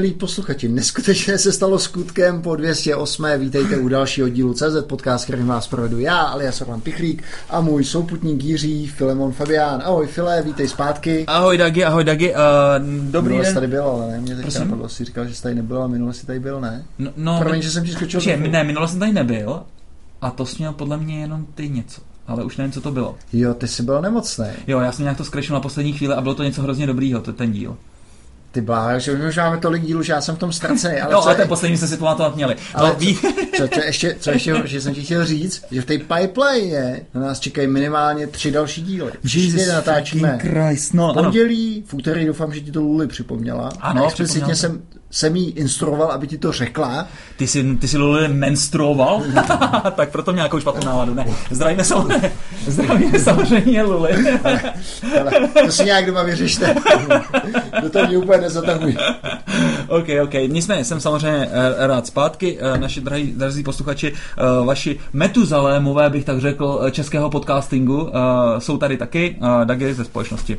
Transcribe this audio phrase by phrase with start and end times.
[0.00, 3.26] milí posluchači, neskutečně se stalo skutkem po 208.
[3.38, 7.84] Vítejte u dalšího dílu CZ podcast, kterým vás provedu já, alias Roman Pichlík a můj
[7.84, 9.82] souputník Jiří Filemon Fabián.
[9.84, 11.24] Ahoj File, vítej zpátky.
[11.26, 12.38] Ahoj Dagi, ahoj Dagi, uh,
[13.10, 13.54] dobrý minule den.
[13.54, 16.14] tady byl, ale ne, mě teďka napadlo, jsi říkal, že jsi tady nebyl, a minule
[16.14, 16.84] jsi tady byl, ne?
[16.98, 18.20] No, no Promiň, že jsem ti skočil.
[18.50, 19.62] Ne, minule jsem tady nebyl
[20.20, 22.00] a to jsi měl podle mě jenom ty něco.
[22.26, 23.16] Ale už nevím, co to bylo.
[23.32, 24.46] Jo, ty jsi byl nemocný.
[24.66, 27.20] Jo, já jsem nějak to skrešil na poslední chvíli a bylo to něco hrozně dobrýho,
[27.20, 27.76] to ten díl.
[28.52, 31.00] Ty bláho, že už máme tolik dílů, že já jsem v tom ztracený.
[31.00, 32.56] Ale jo, co, ale ten poslední jsme si pamatovat měli.
[32.74, 33.18] ale no, ví,
[33.56, 37.20] co, co, ještě, co ještě, že jsem ti chtěl říct, že v té pipeline na
[37.20, 39.12] nás čekají minimálně tři další díly.
[39.26, 43.72] Všichni natáčíme Christ, no, v pondělí, v úterý doufám, že ti to Luli připomněla.
[43.80, 47.08] Ano, A explicitně připomněla jsem, jsem jí instruoval, aby ti to řekla.
[47.36, 49.22] Ty jsi, ty jsi Luli menstruoval,
[49.94, 51.14] tak proto nějakou špatnou náladu.
[51.14, 52.32] Ne, zdravíme samozřejmě,
[52.66, 54.10] zdravíme samozřejmě Luli.
[55.20, 55.30] Ale
[55.66, 56.74] to si nějak doma vyřešte.
[57.82, 58.96] Do toho mě úplně nezatahuj.
[59.88, 60.34] OK, OK.
[60.46, 62.58] Nicméně jsem samozřejmě eh, rád zpátky.
[62.60, 68.10] Eh, Naši drahí, drazí posluchači, eh, vaši metuzalémové, bych tak řekl, českého podcastingu
[68.58, 69.36] jsou tady taky.
[69.64, 70.58] Dagi ze společnosti.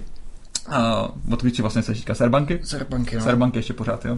[0.67, 2.59] Uh, od když vlastně se říká Serbanky?
[2.63, 3.21] Serbanky, no.
[3.21, 4.17] Serbanky ještě pořád, jo.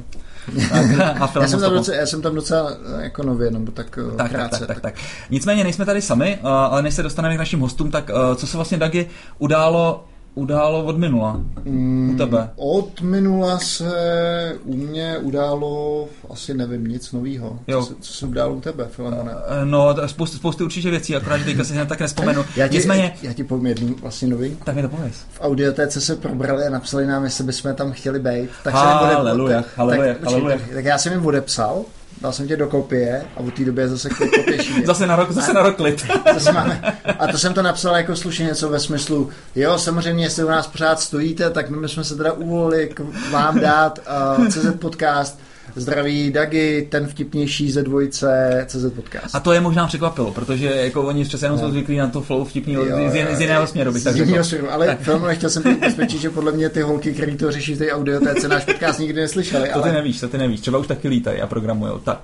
[0.69, 3.99] Tak, a Já jsem, tam docela, já jsem tam docela eh, jako nově, nebo tak,
[4.01, 4.59] eh, tak, tak, krátce.
[4.59, 4.95] tak, tak, tak.
[5.29, 8.47] Nicméně nejsme tady sami, uh, ale než se dostaneme k našim hostům, tak uh, co
[8.47, 12.49] se vlastně Dagi událo, událo od minula u tebe?
[12.55, 17.59] Od minula se u mě událo asi nevím nic novýho.
[17.67, 17.81] Jo.
[17.81, 19.31] Co, se, co se událo u tebe, Filemone?
[19.61, 22.45] Eh, No, spousty, spousty určitě věcí, akorát, že teďka si hned tak nespomenu.
[22.55, 24.63] Já ti, Nicméně, já ti povím jednu vlastně novinku.
[24.65, 25.15] tak mi to pověz.
[25.29, 28.49] V audiotéce se probrali a napsali nám, jestli bychom tam chtěli být.
[28.63, 30.57] Tak Haleluja, tak, haleluja, tak, haleluja.
[30.57, 31.81] tak, tak, já jsem jim odepsal,
[32.23, 35.31] dal jsem tě do kopie a od té doby je zase kopie Zase na rok,
[35.31, 36.05] zase na rok klid.
[36.33, 36.97] Zase máme.
[37.19, 40.67] A to jsem to napsal jako slušně něco ve smyslu, jo, samozřejmě, jestli u nás
[40.67, 43.01] pořád stojíte, tak my jsme se teda uvolili k
[43.31, 43.99] vám dát
[44.37, 45.39] uh, CZ Podcast,
[45.75, 49.35] zdraví Dagi, ten vtipnější ze dvojice CZ Podcast.
[49.35, 52.45] A to je možná překvapilo, protože jako oni přece jenom jsou zvyklí na to flow
[52.45, 55.49] vtipný Jo, z, z, z jiného směru, bych tak z jiného směru, ale film nechtěl
[55.49, 58.99] jsem ubezpečit, že podle mě ty holky, které to řeší v té audiotéce, náš podcast
[58.99, 59.69] nikdy neslyšeli.
[59.73, 59.93] To ty ale...
[59.93, 61.99] nevíš, to ty nevíš, třeba už taky lítají a programujou.
[61.99, 62.23] Tak.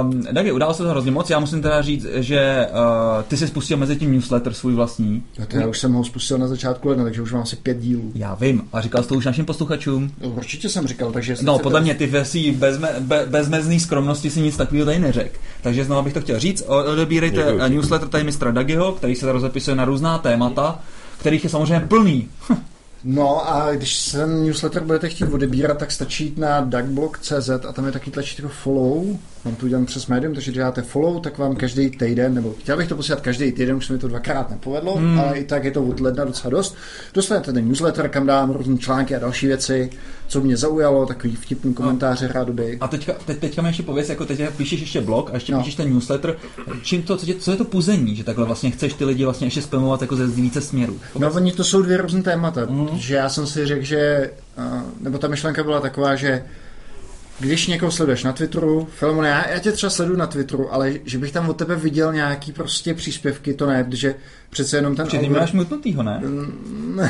[0.00, 3.48] Um, Dagi, událo se to hrozně moc, já musím teda říct, že uh, ty jsi
[3.48, 5.22] spustil mezi tím newsletter svůj vlastní.
[5.38, 7.78] No to já už jsem ho spustil na začátku ledna, takže už mám asi pět
[7.78, 8.12] dílů.
[8.14, 10.12] Já vím, a říkal jsi to už našim posluchačům.
[10.22, 11.36] No, určitě jsem říkal, takže...
[11.42, 15.38] No, podle mě ty ve svý bezme, be, bezmezný skromnosti si nic takového tady neřekl.
[15.62, 16.64] Takže znovu bych to chtěl říct.
[16.66, 17.60] Odebírejte Děkuji.
[17.60, 20.78] eh, newsletter tady mistra Dagiho, který se rozepisuje na různá témata,
[21.18, 22.28] kterých je samozřejmě plný.
[23.06, 27.86] No a když se newsletter budete chtít odebírat, tak stačí jít na duckblog.cz a tam
[27.86, 29.04] je taky tlačítko follow.
[29.44, 32.76] Mám to udělat přes médium, takže když dáte follow, tak vám každý týden, nebo chtěl
[32.76, 35.20] bych to posílat každý týden, už se mi to dvakrát nepovedlo, hmm.
[35.20, 36.76] ale i tak je to od ledna docela dost.
[37.14, 39.90] Dostanete ten newsletter, kam dám různé články a další věci,
[40.26, 42.78] co mě zaujalo, takový vtipný komentáře rádoby.
[42.80, 45.58] A teďka, teď, teďka mi ještě pověz, jako teď píšeš ještě blog a ještě No.
[45.58, 45.64] no.
[45.64, 46.36] píšeš ten newsletter.
[46.82, 49.46] Čím to, co, tě, co je to puzení, že takhle vlastně chceš ty lidi vlastně
[49.46, 51.00] ještě spamovat jako ze více směrů?
[51.18, 52.88] No, oni to jsou dvě různé témata, mm.
[52.94, 54.30] že já jsem si řekl, že,
[55.00, 56.44] nebo ta myšlenka byla taková, že
[57.40, 61.18] když někoho sleduješ na Twitteru, Filemone, já, já tě třeba sleduju na Twitteru, ale že
[61.18, 64.14] bych tam od tebe viděl nějaký prostě příspěvky, to ne, protože
[64.50, 66.22] přece jenom ten Že ty máš mutnutýho, ne?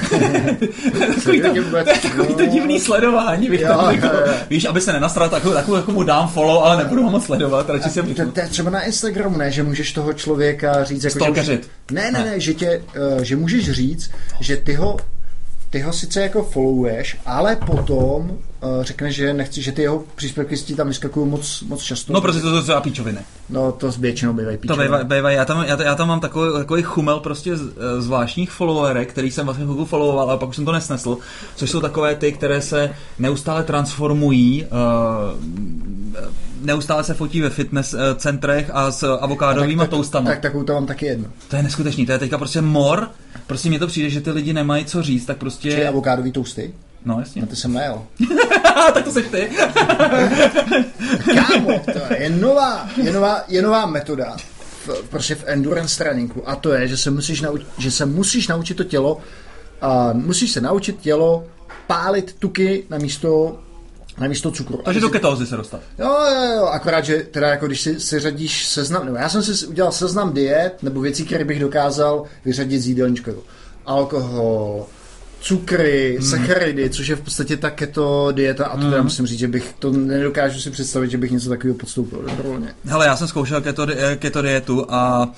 [1.15, 4.07] Takový to- vůbec, Takový to divný sledování, bych Jo, řekl.
[4.07, 4.33] jo.
[4.51, 7.71] Víš, aby se nenastral takovou, takovou, jako mu dám follow, ale nebudu ho moc sledovat,
[7.71, 8.31] radši ho to, vypnu.
[8.31, 11.71] to je třeba na Instagramu, ne, že můžeš toho člověka říct, jako, Stalkeřit.
[11.91, 12.83] ne, ne, ne, že, tě,
[13.17, 14.11] uh, že můžeš říct,
[14.41, 14.97] že ty ho
[15.71, 20.57] ty ho sice jako followuješ, ale potom uh, řekneš, že nechci, že ty jeho příspěvky
[20.57, 22.13] si tam vyskakují moc, moc často.
[22.13, 23.19] No, prostě to jsou třeba píčoviny.
[23.51, 24.89] No, to většinou bývají To píčoviny.
[24.89, 28.51] bývá, bývá, já, tam, já, já tam mám takový, takový chumel prostě z, eh, zvláštních
[28.51, 31.19] followerek, který jsem vlastně chvilku followoval, ale pak už jsem to nesnesl,
[31.57, 34.71] což jsou takové ty, které se neustále transformují, uh,
[36.61, 40.31] neustále se fotí ve fitness eh, centrech a s avokádovými tak, toastama.
[40.31, 41.29] tak, takovou to mám taky jedno.
[41.49, 43.11] To je neskutečný, to je teďka prostě mor,
[43.47, 45.89] prostě mně to přijde, že ty lidi nemají co říct, tak prostě...
[45.89, 46.75] avokádový toasty?
[47.05, 47.43] No jasně.
[47.43, 48.07] Na ty jsem nejel.
[48.95, 49.51] tak to seš ty.
[51.35, 54.37] Kámo, to je nová, je nová, je nová metoda
[54.87, 58.49] v, prostě v endurance tréninku a to je, že se musíš, naučit, že se musíš
[58.49, 59.21] naučit to tělo
[59.81, 61.47] a musíš se naučit tělo
[61.87, 63.59] pálit tuky na místo
[64.19, 64.81] na místo cukru.
[64.85, 65.81] Takže do ketózy se dostat.
[65.99, 69.43] Jo, jo, jo, akorát, že teda jako když si, si řadíš seznam, nebo já jsem
[69.43, 73.31] si udělal seznam diet, nebo věcí, které bych dokázal vyřadit z jídelníčku.
[73.87, 74.87] Alkohol,
[75.45, 76.27] cukry, mm.
[76.27, 79.03] sacharidy, což je v podstatě ta keto dieta a to mm.
[79.03, 82.69] musím říct, že bych to nedokážu si představit, že bych něco takového podstoupil dobrovolně.
[82.85, 83.87] Hele, já jsem zkoušel keto,
[84.17, 85.31] keto dietu a uh,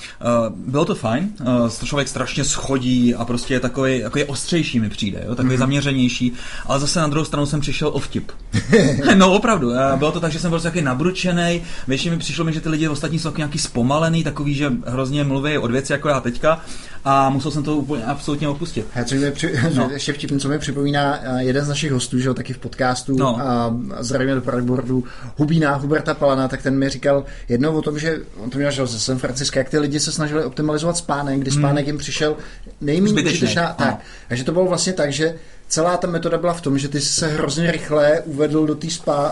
[0.57, 5.23] bylo to fajn, uh, člověk strašně schodí a prostě je takový, takový ostřejší mi přijde,
[5.27, 5.35] jo?
[5.35, 5.59] takový mm.
[5.59, 6.33] zaměřenější,
[6.67, 8.33] ale zase na druhou stranu jsem přišel o vtip.
[9.15, 12.53] no opravdu, uh, bylo to tak, že jsem byl takový nabručený, většině mi přišlo mi,
[12.53, 16.21] že ty lidi ostatní jsou nějaký zpomalený, takový, že hrozně mluví od věci jako já
[16.21, 16.61] teďka
[17.09, 18.87] a musel jsem to úplně absolutně opustit.
[18.95, 19.91] Já, co mi při, no.
[19.93, 23.41] ještě vtipný, co mi připomíná jeden z našich hostů, že jo, taky v podcastu no.
[23.41, 25.05] a zdravíme do Pragueboardu,
[25.37, 28.87] Hubína, Huberta Palana, tak ten mi říkal jednou o tom, že on to měl že
[28.87, 31.61] ze San Francisco, jak ty lidi se snažili optimalizovat spánek, kdy hmm.
[31.61, 31.89] spánek hmm.
[31.89, 32.37] jim přišel
[32.81, 33.73] nejméně užitečná.
[33.73, 34.01] Tak.
[34.29, 35.35] Takže to bylo vlastně tak, že
[35.69, 38.89] celá ta metoda byla v tom, že ty jsi se hrozně rychle uvedl do té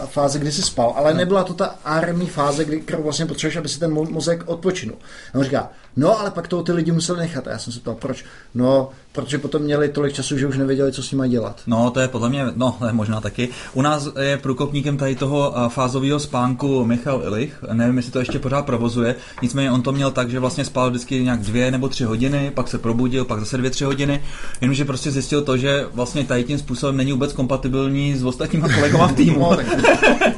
[0.06, 1.18] fáze, kdy jsi spal, ale no.
[1.18, 4.96] nebyla to ta armí fáze, kdy, kterou vlastně potřebuješ, aby si ten mozek odpočinul.
[5.34, 7.46] A on říká, no ale pak toho ty lidi museli nechat.
[7.46, 8.24] A já jsem se ptal, proč?
[8.54, 11.60] No, protože potom měli tolik času, že už nevěděli, co s nimi dělat.
[11.66, 13.48] No, to je podle mě, no, to je možná taky.
[13.74, 18.66] U nás je průkopníkem tady toho fázového spánku Michal Ilich, nevím, jestli to ještě pořád
[18.66, 22.50] provozuje, nicméně on to měl tak, že vlastně spal vždycky nějak dvě nebo tři hodiny,
[22.54, 24.22] pak se probudil, pak zase dvě, tři hodiny,
[24.60, 29.06] jenomže prostě zjistil to, že vlastně tady tím způsobem není vůbec kompatibilní s ostatníma kolegama
[29.06, 29.40] v týmu.
[29.40, 29.66] no, tak,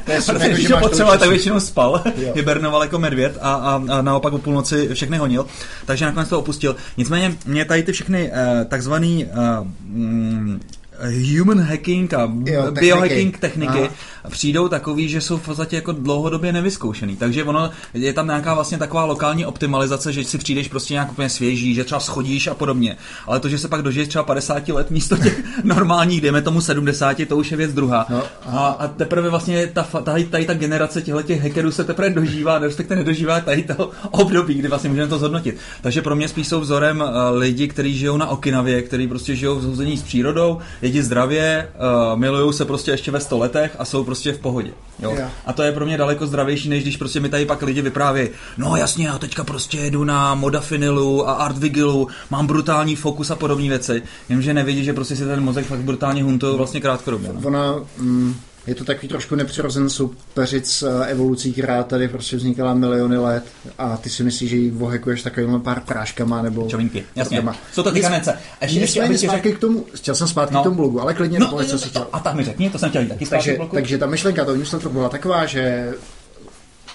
[0.05, 2.03] to je ho potřeboval, tak většinou spal,
[2.35, 5.45] hibernoval jako medvěd a, a, a, naopak o půlnoci všechny honil,
[5.85, 6.75] takže nakonec to opustil.
[6.97, 10.59] Nicméně mě tady ty všechny uh, takzvaný uh, mm,
[11.05, 13.89] human hacking a jo, biohacking techniky Aha.
[14.29, 17.15] přijdou takový, že jsou v podstatě jako dlouhodobě nevyzkoušený.
[17.15, 21.29] Takže ono je tam nějaká vlastně taková lokální optimalizace, že si přijdeš prostě nějak úplně
[21.29, 22.97] svěží, že třeba schodíš a podobně.
[23.25, 27.17] Ale to, že se pak dožiješ třeba 50 let místo těch normálních, dejme tomu 70,
[27.27, 28.05] to už je věc druhá.
[28.09, 32.09] No, a, a teprve vlastně ta, tady, tady ta generace těchto těch hackerů se teprve
[32.09, 35.57] dožívá, respektive nedožívá tady to období, kdy vlastně můžeme to zhodnotit.
[35.81, 39.55] Takže pro mě spíš jsou vzorem uh, lidi, kteří žijou na Okinavě, kteří prostě žijou
[39.55, 41.69] v s přírodou, jedí zdravě,
[42.11, 44.71] uh, milují se prostě ještě ve 100 letech a jsou prostě v pohodě.
[44.99, 45.11] Jo?
[45.11, 45.31] Yeah.
[45.45, 48.29] A to je pro mě daleko zdravější, než když prostě mi tady pak lidi vyprávějí,
[48.57, 53.67] no jasně, já teďka prostě jedu na Modafinilu a Artvigilu, mám brutální fokus a podobné
[53.67, 57.29] věci, jenomže nevidí, že prostě si ten mozek fakt brutálně huntují vlastně krátkodobě.
[57.33, 57.41] No.
[57.43, 58.35] Ona, mm,
[58.67, 63.43] je to takový trošku nepřirozen soupeřic eh, evolucí, která tady prostě vznikala miliony let
[63.77, 66.67] a ty si myslíš, že ji vohekuješ takovými pár práškama nebo...
[66.69, 67.37] Čovinky, jasně.
[67.37, 67.57] Trkama.
[67.73, 68.37] Jsou to kanece.
[68.61, 69.57] Ještě, ještě, ještě zpátky řek...
[69.57, 70.61] k tomu, chtěl jsem zpátky no.
[70.61, 72.07] k tomu blogu, ale klidně no, no, co si chtěl.
[72.13, 75.09] A tak mi řekni, to jsem chtěl taky takže, takže ta myšlenka toho newsletteru byla
[75.09, 75.93] taková, že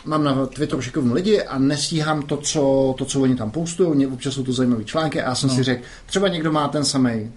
[0.04, 4.34] mám na Twitteru šikovní lidi a nestíhám to, co, to, co oni tam postují, občas
[4.34, 5.54] jsou to zajímavé články a já jsem no.
[5.54, 7.32] si řekl, třeba někdo má ten samý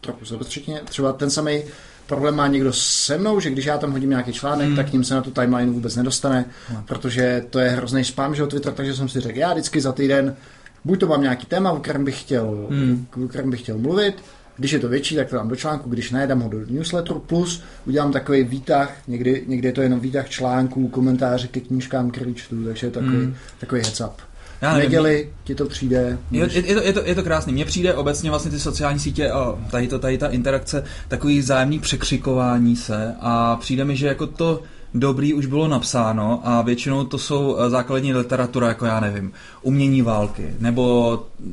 [0.00, 0.44] trochu
[0.84, 1.62] třeba ten samý
[2.06, 4.76] problém má někdo se mnou, že když já tam hodím nějaký článek, hmm.
[4.76, 6.82] tak ním se na tu timeline vůbec nedostane, hmm.
[6.84, 9.92] protože to je hrozný spam, že o Twitter, takže jsem si řekl, já vždycky za
[9.92, 10.36] týden
[10.84, 13.06] buď to mám nějaký téma, o kterém bych chtěl, hmm.
[13.24, 14.14] o kterém bych chtěl mluvit,
[14.56, 17.20] když je to větší, tak to dám do článku, když ne, dám ho do newsletteru,
[17.20, 22.34] plus udělám takový výtah, někdy, někdy je to jenom výtah článků, komentáře ke knížkám, který
[22.34, 23.34] čtu, takže je to takový, hmm.
[23.60, 24.35] takový heads up.
[24.60, 26.18] Já nevím, neděli ti to přijde.
[26.30, 27.52] Je, je, je, to, je, to, je to krásný.
[27.52, 31.78] Mně přijde obecně vlastně ty sociální sítě a tady, to, tady ta interakce, takový zájemný
[31.78, 34.62] překřikování se a přijde mi, že jako to
[34.94, 40.02] dobrý už bylo napsáno a většinou to jsou eh, základní literatura, jako já nevím, umění
[40.02, 41.52] války, nebo uh,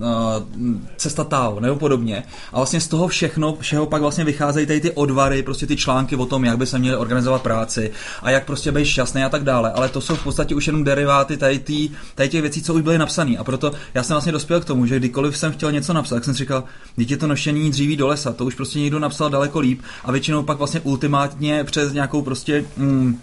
[0.98, 2.24] cesta Tao, nebo podobně.
[2.54, 6.16] A vlastně z toho všechno, všeho pak vlastně vycházejí tady ty odvary, prostě ty články
[6.16, 9.44] o tom, jak by se měli organizovat práci a jak prostě být šťastný a tak
[9.44, 9.72] dále.
[9.72, 12.82] Ale to jsou v podstatě už jenom deriváty tady, tý, tady těch věcí, co už
[12.82, 13.38] byly napsané.
[13.38, 16.24] A proto já jsem vlastně dospěl k tomu, že kdykoliv jsem chtěl něco napsat, tak
[16.24, 16.64] jsem si říkal,
[16.96, 20.44] dítě to nošení dříví do lesa, to už prostě někdo napsal daleko líp a většinou
[20.44, 23.20] pak vlastně ultimátně přes nějakou prostě mm,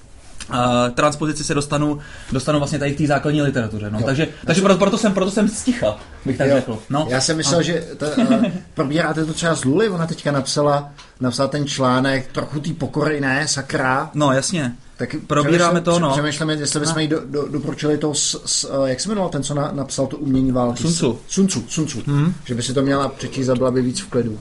[0.94, 1.98] transpozici se dostanu,
[2.32, 3.90] dostanu vlastně tady k té základní literatuře.
[3.90, 4.02] No.
[4.02, 6.56] Takže, takže proto, proto, jsem, proto jsem sticha, bych tak jo.
[6.56, 6.78] řekl.
[6.90, 7.06] No.
[7.10, 7.62] Já jsem myslel, a...
[7.62, 12.60] že ta, uh, probíráte to třeba z Luli, ona teďka napsala, napsala ten článek trochu
[12.60, 14.10] té pokory, ne, sakra.
[14.14, 14.72] No, jasně.
[14.96, 16.10] Tak probíráme to, no.
[16.10, 19.42] Přemýšlíme, jestli bychom jí do, do, doporučili to, s, s, uh, jak se jmenoval ten,
[19.42, 20.82] co na, napsal to umění války?
[20.82, 21.18] Suncu.
[21.28, 22.02] Suncu, Suncu.
[22.06, 22.34] Hmm.
[22.44, 24.38] Že by si to měla přečíst a byla by víc v klidu.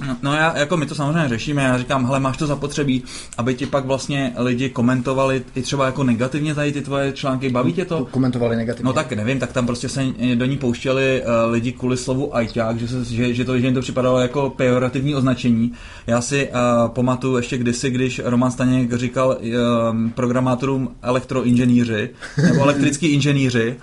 [0.00, 3.02] No, no já, jako my to samozřejmě řešíme, já říkám, hele, máš to zapotřebí,
[3.38, 7.72] aby ti pak vlastně lidi komentovali i třeba jako negativně tady ty tvoje články, baví
[7.72, 8.04] tě to?
[8.10, 8.86] Komentovali negativně.
[8.86, 12.78] No tak nevím, tak tam prostě se do ní pouštěli uh, lidi kvůli slovu ajťák,
[12.78, 15.72] že, se, že, že, to, že jim to připadalo jako pejorativní označení.
[16.06, 22.10] Já si uh, pamatuju ještě kdysi, když Roman Staněk říkal uh, programátorům elektroinženýři,
[22.42, 23.76] nebo elektrický inženýři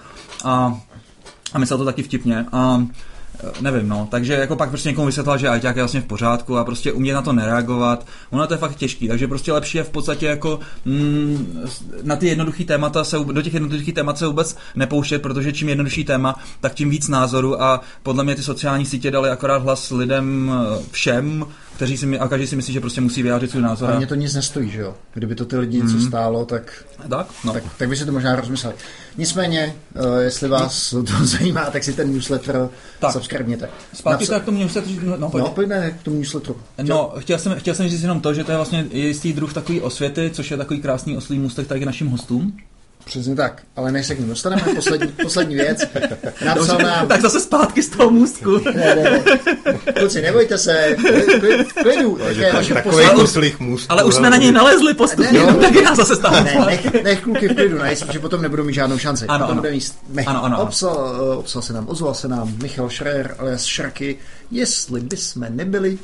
[0.43, 0.81] a,
[1.53, 2.45] a myslel to taky vtipně.
[2.51, 2.83] A
[3.61, 6.63] nevím, no, takže jako pak prostě někomu vysvětloval, že ajťák je vlastně v pořádku a
[6.63, 9.89] prostě umět na to nereagovat, ono to je fakt těžký, takže prostě lepší je v
[9.89, 11.63] podstatě jako mm,
[12.03, 16.03] na ty jednoduché témata se, do těch jednoduchých témat se vůbec nepouštět, protože čím jednodušší
[16.03, 20.51] téma, tak tím víc názoru a podle mě ty sociální sítě dali akorát hlas lidem
[20.53, 23.89] eh, všem, kteří si, a každý si myslí, že prostě musí vyjádřit svůj názor.
[23.89, 24.95] Ale mě to nic nestojí, že jo?
[25.13, 26.01] Kdyby to ty lidi něco mm.
[26.01, 27.53] stálo, tak, tak, no.
[27.53, 28.75] tak, tak by si to možná rozmysleli.
[29.17, 33.11] Nicméně, uh, jestli vás to zajímá, tak si ten newsletter tak.
[33.11, 33.69] subscribněte.
[33.93, 35.09] Zpátky Napsa- k tomu newsletteru.
[35.09, 35.43] No, no, pojď.
[35.43, 36.57] no pojďme k tomu newsletteru.
[36.83, 39.81] No, chtěl jsem, chtěl jsem říct jenom to, že to je vlastně jistý druh takový
[39.81, 42.57] osvěty, což je takový krásný oslý můstek tady našim hostům.
[43.05, 45.83] Přesně tak, ale než se k ní dostaneme, poslední, poslední věc.
[46.45, 47.07] Napsal nám...
[47.07, 48.59] Tak zase zpátky z toho můstku.
[48.75, 49.23] ne, ne,
[49.65, 49.93] ne.
[49.99, 50.95] Kluci, nebojte se,
[51.81, 52.19] klidu.
[52.73, 53.91] Takový kuslých můstků.
[53.91, 56.43] Ale už jsme na něj nalezli postupně, ne, ne, tak nás zase stále.
[56.43, 59.25] Ne, nech, nech kluky v klidu, ne, že potom nebudou mít žádnou šanci.
[59.27, 59.61] Ano, potom ano.
[59.61, 60.27] Bude mít, mech.
[60.27, 64.17] ano, ano, Obsal, obsal se nám, ozval se nám Michal Schreier alias Šrky,
[64.51, 65.97] jestli bychom nebyli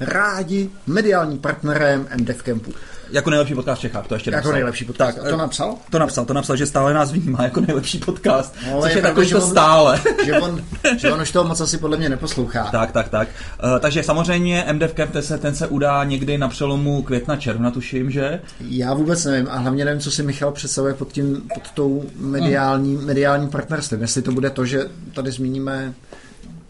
[0.00, 2.72] rádi mediální partnerem MDF Campu.
[3.10, 4.52] Jako nejlepší podcast v Čechách, to ještě Jako napsal.
[4.52, 5.16] nejlepší podcast.
[5.18, 5.74] Tak, A to napsal?
[5.90, 8.54] To napsal, to napsal, že stále nás vnímá jako nejlepší podcast.
[8.72, 10.00] No, což je je takový že to on- stále.
[10.24, 10.64] Že on,
[10.98, 12.64] že on už toho moc asi podle mě neposlouchá.
[12.72, 13.28] Tak, tak, tak.
[13.64, 17.70] Uh, takže samozřejmě MDF Camp, ten se, ten se udá někdy na přelomu května, června,
[17.70, 18.40] tuším, že?
[18.60, 22.94] Já vůbec nevím a hlavně nevím, co si Michal představuje pod, tím, pod tou mediální,
[22.96, 24.00] mediálním partnerstvím.
[24.02, 24.84] Jestli to bude to, že
[25.14, 25.94] tady zmíníme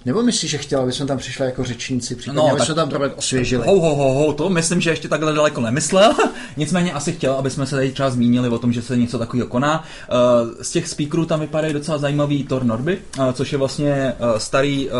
[0.06, 2.88] nebo myslíš, že chtěl, aby jsme tam přišli jako řečníci, případně, No, aby jsme tam
[2.88, 3.66] trochu osvěžili?
[3.66, 6.14] Ho, ho, ho, ho, to myslím, že ještě takhle daleko nemyslel.
[6.56, 9.48] Nicméně asi chtěl, aby jsme se tady třeba zmínili o tom, že se něco takového
[9.48, 9.84] koná.
[9.84, 14.38] Uh, Z těch speakerů tam vypadají docela zajímavý Thor Norby, uh, což je vlastně uh,
[14.38, 14.90] starý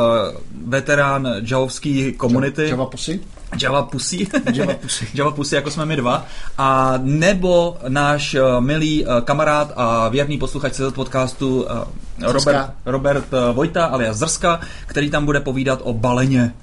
[0.67, 2.69] veterán javovský komunity.
[2.69, 3.21] Java Pussy?
[3.63, 4.27] Java Pussy.
[4.53, 5.09] Java Pussy.
[5.15, 6.27] Java Pussy, jako jsme my dva.
[6.59, 13.25] A nebo náš uh, milý uh, kamarád a věrný posluchač CZ podcastu uh, Robert, Robert
[13.53, 16.55] Vojta alias Zrska, který tam bude povídat o baleně.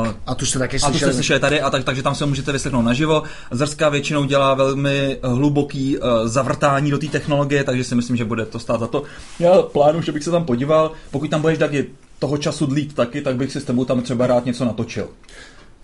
[0.00, 1.14] Uh, A tu jste taky a to jste slyšeli.
[1.14, 3.22] slyšeli tady, a tak, takže tam se můžete vyslechnout naživo.
[3.50, 8.46] Zrska většinou dělá velmi hluboký uh, zavrtání do té technologie, takže si myslím, že bude
[8.46, 9.02] to stát za to.
[9.38, 10.92] Já plánuju, že bych se tam podíval.
[11.10, 11.86] Pokud tam budeš taky
[12.18, 15.08] toho času dlít taky, tak bych si s tebou tam třeba rád něco natočil.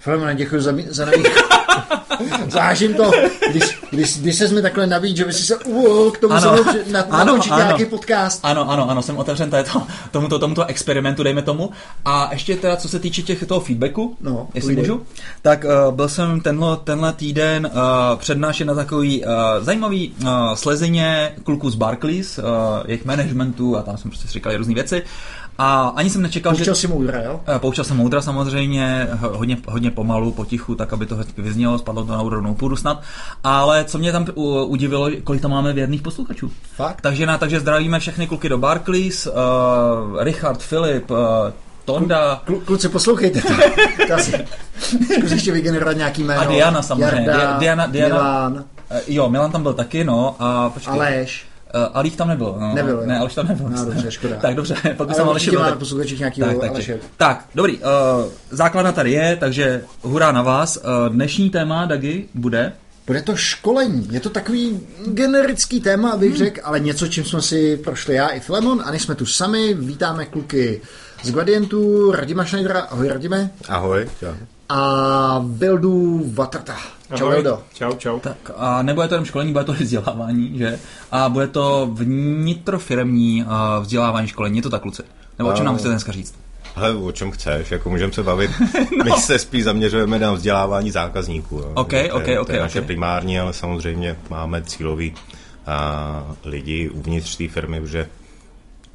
[0.07, 1.41] Filemone, děkuji za, za nabídku.
[2.55, 3.11] Vážím to,
[3.51, 6.57] když, když, když se mi takhle nabít, že by si se uvolil k tomu Ano.
[6.93, 7.57] na, Ano, ano.
[7.57, 8.41] nějaký podcast.
[8.43, 11.71] Ano, ano, ano, jsem otevřen této, tomuto, tomuto experimentu, dejme tomu.
[12.05, 14.93] A ještě teda, co se týče těch toho feedbacku, No, jestli půjde.
[14.93, 15.07] můžu,
[15.43, 21.33] tak uh, byl jsem tenhle, tenhle týden uh, přednášen na takový uh, zajímavý uh, slezeně
[21.45, 22.45] kluků z Barclays, uh,
[22.87, 25.03] jejich managementu a tam jsme prostě říkali různé věci.
[25.59, 26.57] A ani jsem nečekal, že...
[26.57, 27.41] Pouštěl si moudra, jo?
[27.57, 31.79] Eh, Pouštěl jsem moudra samozřejmě, ho- hodně, hodně pomalu, potichu, tak aby to hezky vyznělo,
[31.79, 33.03] spadlo to na úrovnou půdu snad.
[33.45, 36.51] Ale co mě tam u, udivilo, kolik tam máme věrných posluchačů.
[36.77, 37.01] Fakt?
[37.01, 39.33] Takže, na, takže zdravíme všechny kluky do Barclays, uh,
[40.23, 41.17] Richard, Filip, uh,
[41.85, 43.49] Tonda, Klu, kluci, poslouchejte to.
[45.19, 46.41] zkus ještě vygenerovat nějaký jméno.
[46.41, 47.27] A Diana samozřejmě.
[47.31, 48.65] Jarda, Dia- Diana- Diana- Milan,
[49.07, 50.93] jo, Milan tam byl taky, no, a počkej.
[50.95, 51.47] Aleš.
[51.77, 52.57] Uh, Alík tam nebyl.
[52.61, 52.75] No.
[52.75, 53.07] Nebyl, jo.
[53.07, 53.69] Ne, Aleš tam nebyl.
[53.69, 54.37] No, dobře, škoda.
[54.37, 56.99] tak dobře, pokud Ale jsem Aleši byl, tak- posluchačích nějaký tak, tak, Aleše.
[57.17, 57.79] tak, dobrý.
[57.79, 57.83] Uh,
[58.51, 60.77] základna tady je, takže hurá na vás.
[60.77, 60.83] Uh,
[61.15, 62.73] dnešní téma, Dagi, bude...
[63.07, 64.09] Bude to školení.
[64.11, 66.39] Je to takový generický téma, abych Hmm.
[66.39, 68.83] řekl, ale něco, čím jsme si prošli já i Filemon.
[68.85, 70.81] A než jsme tu sami, vítáme kluky
[71.23, 72.81] z Gradientu, Radima Schneidera.
[72.81, 73.51] Ahoj Radime.
[73.69, 74.09] Ahoj.
[74.21, 74.27] Čau.
[74.69, 76.77] A Bildu Vatrta.
[77.15, 77.35] Čau Ahoj.
[77.35, 77.63] Bildo.
[77.75, 78.19] Čau, čau.
[78.21, 80.79] Tak a nebude to jenom školení, bude to i vzdělávání, že?
[81.13, 85.03] A bude to vnitrofiremní uh, vzdělávání školení, je to tak, kluci?
[85.39, 86.35] Nebo o čem nám chcete dneska říct?
[86.75, 88.51] Hele, o čem chceš, jako můžeme se bavit.
[89.05, 91.57] My se spíš zaměřujeme na vzdělávání zákazníků.
[91.57, 91.73] Jo.
[91.75, 92.87] Ok, to je, ok, to je ok, naše ok.
[92.87, 95.15] primární, ale samozřejmě máme cílový
[95.67, 98.09] a, lidi uvnitř té firmy, že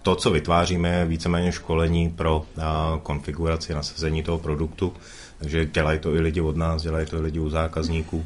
[0.01, 4.93] to, co vytváříme, je víceméně školení pro a, konfiguraci, nasazení toho produktu.
[5.41, 8.25] Takže dělají to i lidi od nás, dělají to i lidi u zákazníků.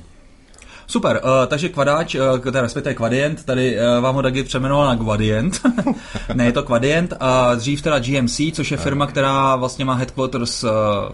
[0.87, 5.03] Super, uh, takže Kvadáč, uh, teda respektive Quadient, tady uh, vám ho Dagi přeměnoval na
[5.03, 5.61] Quadient.
[6.33, 10.63] ne, je to Quadient a dřív teda GMC, což je firma, která vlastně má headquarters
[10.63, 10.69] uh,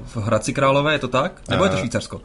[0.05, 1.41] v Hradci Králové, je to tak?
[1.49, 2.21] Nebo je to Švýcarsko?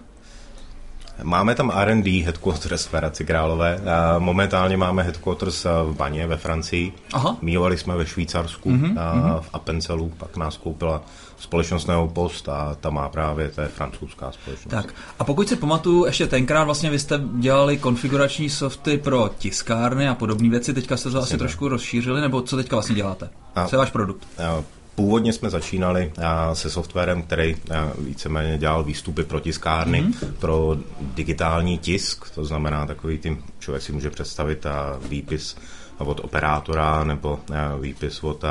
[1.22, 3.80] Máme tam R&D headquarters v Hradci Králové.
[4.18, 6.92] Momentálně máme headquarters v Baně ve Francii.
[7.12, 7.36] Aha.
[7.42, 9.00] Mívali jsme ve Švýcarsku mm-hmm.
[9.00, 11.02] a, v Appenzelu, pak nás koupila
[11.38, 14.70] společnost Neopost a ta má právě, to je francouzská společnost.
[14.70, 20.08] Tak a pokud si pamatuju, ještě tenkrát vlastně vy jste dělali konfigurační softy pro tiskárny
[20.08, 23.28] a podobné věci, teďka jste to asi trošku rozšířili, nebo co teďka vlastně děláte?
[23.54, 24.26] A- Co je váš produkt?
[24.44, 24.62] A
[24.96, 26.12] Původně jsme začínali
[26.52, 27.56] se softwarem, který
[27.98, 30.32] víceméně dělal výstupy pro tiskárny, mm-hmm.
[30.38, 35.56] pro digitální tisk, to znamená takový tím, člověk si může představit a výpis
[35.98, 38.50] od operátora nebo uh, výpis od uh,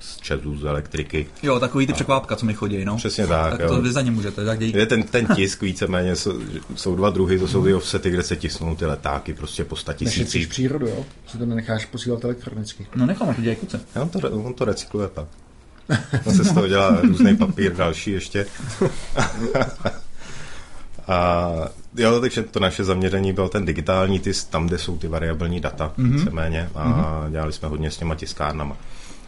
[0.00, 1.26] z Česu, z elektriky.
[1.42, 2.96] Jo, takový ty překvápka, co mi chodí, no.
[2.96, 3.50] Přesně tak.
[3.50, 3.68] Tak jo.
[3.68, 4.72] to vy za ně můžete, tak děj.
[4.76, 6.40] Je ten, ten tisk víceméně, jsou,
[6.74, 10.08] jsou dva druhy, to jsou ty offsety, kde se tisnou ty letáky prostě po Nešetříš
[10.08, 10.48] statisících.
[10.48, 11.04] přírodu, jo?
[11.26, 12.86] Si to nenecháš posílat elektronicky.
[12.96, 13.80] No nechám, to dělají kuce.
[14.00, 15.28] On to, on to recykluje pak.
[16.24, 18.46] On se z toho dělá různý papír, další ještě.
[21.08, 21.50] A
[21.96, 25.92] jo, takže to naše zaměření byl ten digitální tisk, tam, kde jsou ty variabilní data,
[25.98, 26.12] mm-hmm.
[26.12, 27.30] víceméně, a mm-hmm.
[27.30, 28.76] dělali jsme hodně s těma tiskárnama.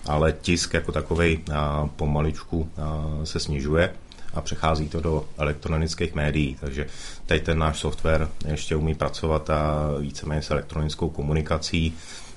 [0.06, 1.44] Ale tisk jako takový
[1.96, 3.90] pomaličku a, se snižuje
[4.34, 6.86] a přechází to do elektronických médií, takže
[7.26, 11.94] teď ten náš software ještě umí pracovat a víceméně s elektronickou komunikací,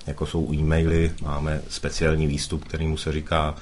[0.07, 3.55] jako jsou e-maily, máme speciální výstup, kterýmu se říká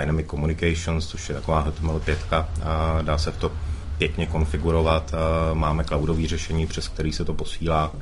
[0.00, 3.52] Dynamic Communications, což je taková HTML5 a dá se v to
[3.98, 5.14] pěkně konfigurovat.
[5.14, 7.92] a Máme cloudové řešení, přes který se to posílá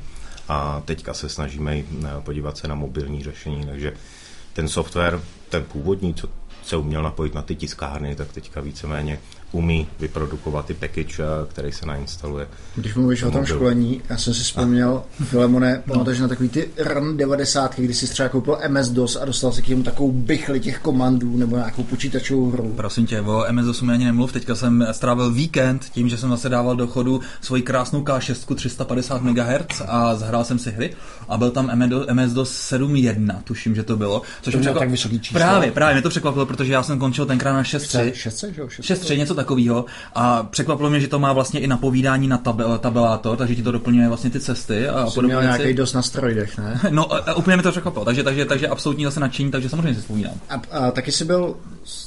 [0.48, 1.84] a teďka se snažíme eh,
[2.20, 3.92] podívat se na mobilní řešení, takže
[4.52, 6.28] ten software, ten původní, co
[6.64, 9.18] se uměl napojit na ty tiskárny, tak teďka víceméně
[9.54, 12.46] umí vyprodukovat ty package, eh, který se nainstaluje.
[12.76, 17.16] Když mluvíš o tom školení, já jsem si vzpomněl, Filemone, pamatuješ na takový ty run
[17.16, 21.36] 90, kdy jsi třeba koupil MS-DOS a dostal si k němu takovou bychli těch komandů
[21.36, 22.72] nebo nějakou počítačovou hru.
[22.76, 26.48] Prosím tě, o MS-DOSu mi ani nemluv, teďka jsem strávil víkend tím, že jsem zase
[26.48, 30.94] dával do chodu svoji krásnou K6 350 MHz a zahrál jsem si hry
[31.28, 31.70] a byl tam
[32.14, 34.22] MS-DOS 7.1, tuším, že to bylo.
[34.42, 35.40] Což To překvap- tak vysoký číslo.
[35.40, 38.12] Právě, právě mě to překvapilo, protože já jsem končil tenkrát na 6.3.
[38.12, 38.66] 6, že jo?
[38.66, 39.84] 6.3, něco takového.
[40.14, 43.72] A překvapilo mě, že to má vlastně i napovídání na tabel, tabelátor, takže ti to
[43.72, 45.42] doplňuje vlastně ty cesty a Jsi měl podobně.
[45.42, 46.80] nějaký dost na steroidech, ne?
[46.90, 49.94] No a, a úplně mi to překvapilo, takže, takže, takže absolutní zase nadšení, takže samozřejmě
[49.94, 50.34] si vzpomínám.
[50.50, 51.56] A, a taky jsi byl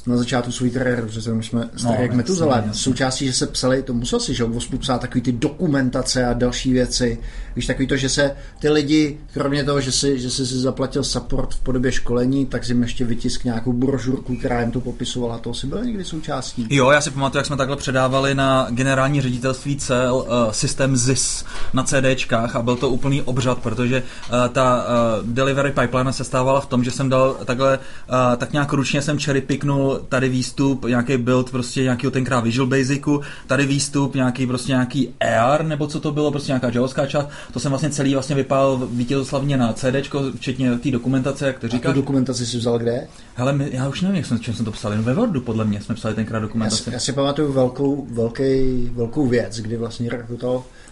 [0.08, 2.28] na začátku svůj kariéry, protože my jsme starý No, jak
[2.66, 2.74] jasně.
[2.74, 6.34] Součástí, že se psali, to musel si, že jo, Vospu psát takový ty dokumentace a
[6.34, 7.20] další věci.
[7.56, 11.04] Víš, takový to, že se ty lidi, kromě toho, že si, že si, si zaplatil
[11.04, 15.38] support v podobě školení, tak si jim ještě vytisk nějakou brožurku, která jim to popisovala.
[15.38, 16.68] To si byl někdy součástí.
[16.70, 21.46] Jo, já si pamatuju, jak jsme takhle předávali na generální ředitelství cel uh, systém ZIS
[21.74, 24.86] na CDčkách a byl to úplný obřad, protože uh, ta
[25.22, 29.02] uh, delivery pipeline se stávala v tom, že jsem dal takhle, uh, tak nějak ručně
[29.02, 34.48] jsem cherry picknul tady výstup, nějaký build prostě nějakýho tenkrát Visual Basicu, tady výstup, nějaký
[34.48, 38.14] prostě nějaký ER, nebo co to bylo, prostě nějaká javovská část, to jsem vlastně celý
[38.14, 41.96] vlastně vypál vítězoslavně na CDčko, včetně té dokumentace, jak to A tu říkáš.
[41.96, 43.08] dokumentaci si vzal kde?
[43.36, 45.66] Hele, my, já už nevím, jak jsme, čem jsme to psali, no ve Wordu podle
[45.66, 46.84] mě jsme psali tenkrát Já dokumentaci.
[46.84, 50.38] si, já si pamatuju velkou, velký, velkou věc, kdy vlastně můj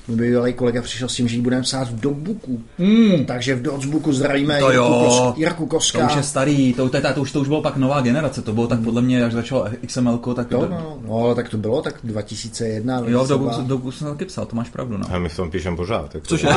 [0.08, 2.62] bývalý kolega přišel s tím, že ji budeme psát v dogbooku.
[2.78, 3.26] Mm.
[3.26, 5.06] Takže v dogbooku zdravíme To Jirku, jo.
[5.06, 6.06] Kos, Jirku To Koska.
[6.06, 8.54] už je starý, to, to, to, to, už, to už bylo pak nová generace, to
[8.54, 11.58] bylo tak podle mě, jak začalo XML, tak Jo, to, no, no, ale tak to
[11.58, 13.52] bylo, tak 2001, jo, v 2002.
[13.52, 15.06] dobu, dobu jsem taky psal, to máš pravdu, no.
[15.12, 16.16] A my v tom píšem pořád.
[16.16, 16.50] Jako, Což je,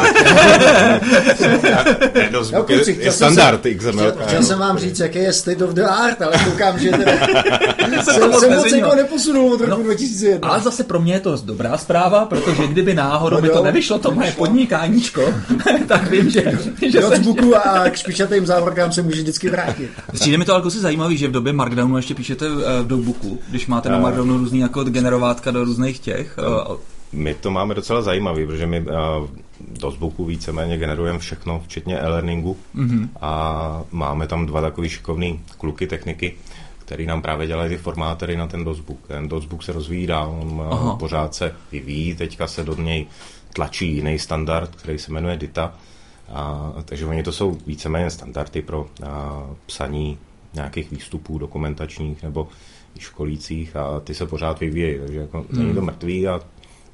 [2.52, 3.92] Jo, je, je standard se- XML.
[3.92, 7.12] Chtěl, chtěl jsem vám říct, jaký je state of the art, ale koukám, že teda
[8.04, 10.48] to jsem, moc jako neposunul od roku No, 2001.
[10.48, 13.98] ale zase pro mě je to dobrá zpráva, protože kdyby náhodou No by to nevyšlo,
[13.98, 15.34] to moje podnikáníčko,
[15.88, 16.58] tak vím, že,
[16.90, 19.90] že Do se notebooku a k špičatým závorkám se může vždycky vrátit.
[20.12, 23.38] Přijde mi to ale si zajímavý, že v době Markdownu ještě píšete eh, v Dogbooku,
[23.50, 24.00] když máte na Eh.
[24.00, 26.38] Markdownu různý jako generovátka do různých těch.
[26.38, 26.76] eh,
[27.12, 28.86] My to máme docela zajímavý, protože my uh,
[29.80, 33.08] do Zbooku víceméně generujeme všechno, včetně e-learningu mm-hmm.
[33.20, 36.34] a máme tam dva takový šikovný kluky techniky,
[36.88, 39.06] který nám právě dělají ty formátory na ten dosbook.
[39.06, 40.92] Ten dosbook se rozvíjí dál, on Aha.
[40.92, 43.06] uh, pořád se vyvíjí, teďka se do něj
[43.52, 45.74] tlačí jiný standard, který se jmenuje DITA,
[46.32, 50.18] a, takže oni to jsou víceméně standardy pro a, psaní
[50.54, 52.48] nějakých výstupů dokumentačních nebo
[52.98, 55.62] školících a ty se pořád vyvíjejí, takže jako Hmm.
[55.62, 56.40] není to mrtvý a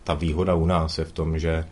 [0.04, 1.64] ta výhoda u nás je v tom, že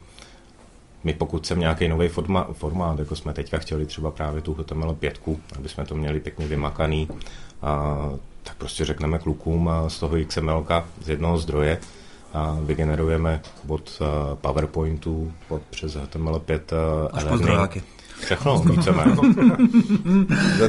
[1.04, 5.37] my pokud chceme nějaký nový forma, formát, jako jsme teďka chtěli třeba právě tu HTML5,
[5.58, 7.08] aby jsme to měli pěkně vymakaný,
[7.62, 7.96] a,
[8.42, 10.66] tak prostě řekneme klukům a z toho XML
[11.03, 11.79] z jednoho zdroje
[12.35, 14.03] a vygenerujeme od
[14.35, 17.83] PowerPointu, od přes HTML5 uh, Až po zdrojáky.
[18.24, 19.12] Všechno, víceméně.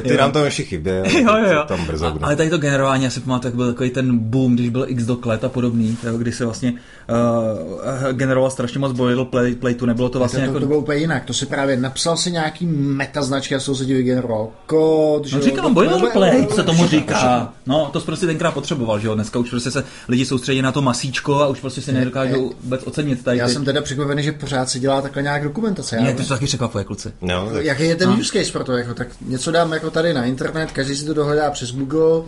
[0.02, 1.64] Ty nám tam ještě chybě, ale Jo, jo, jo.
[1.68, 2.24] tam brzo A, bude.
[2.24, 5.18] ale tady to generování, já si pamatuju, jak byl takový ten boom, když byl Xdoc
[5.44, 10.44] a podobný, jo, kdy se vlastně uh, generoval strašně moc boilerplate, nebylo to vlastně to,
[10.44, 10.52] jako...
[10.54, 11.24] to, to bylo úplně jinak.
[11.24, 15.26] To si právě napsal si nějaký metaznačky a z toho se ti vygeneroval kód.
[15.26, 17.52] že No jo, říkám, to- boilerplate se tomu všechno, říká.
[17.66, 19.14] No, to jsi prostě tenkrát potřeboval, že jo?
[19.14, 22.82] Dneska už prostě se lidi soustředí na to masíčko a už prostě si nedokážou vůbec
[22.82, 26.00] ocenit tady Já jsem teda překvapený, že pořád se dělá takhle nějak dokumentace.
[26.00, 27.12] Mě to taky překvapuje, kluci.
[27.22, 28.16] No, tak Jaký je ten No.
[28.16, 28.72] use case pro to?
[28.72, 32.26] Jako, tak něco dám jako tady na internet, každý si to dohledá přes Google, uh,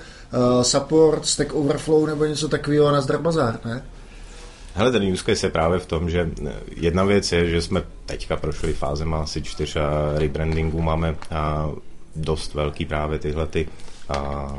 [0.63, 3.85] support, Stack Overflow nebo něco takového na zdar bazar, ne?
[4.75, 6.31] Hele, ten use case je právě v tom, že
[6.77, 9.77] jedna věc je, že jsme teďka prošli fázema asi čtyř
[10.17, 11.71] rebrandingu, máme a,
[12.17, 13.69] dost velký právě tyhle ty
[14.09, 14.53] a,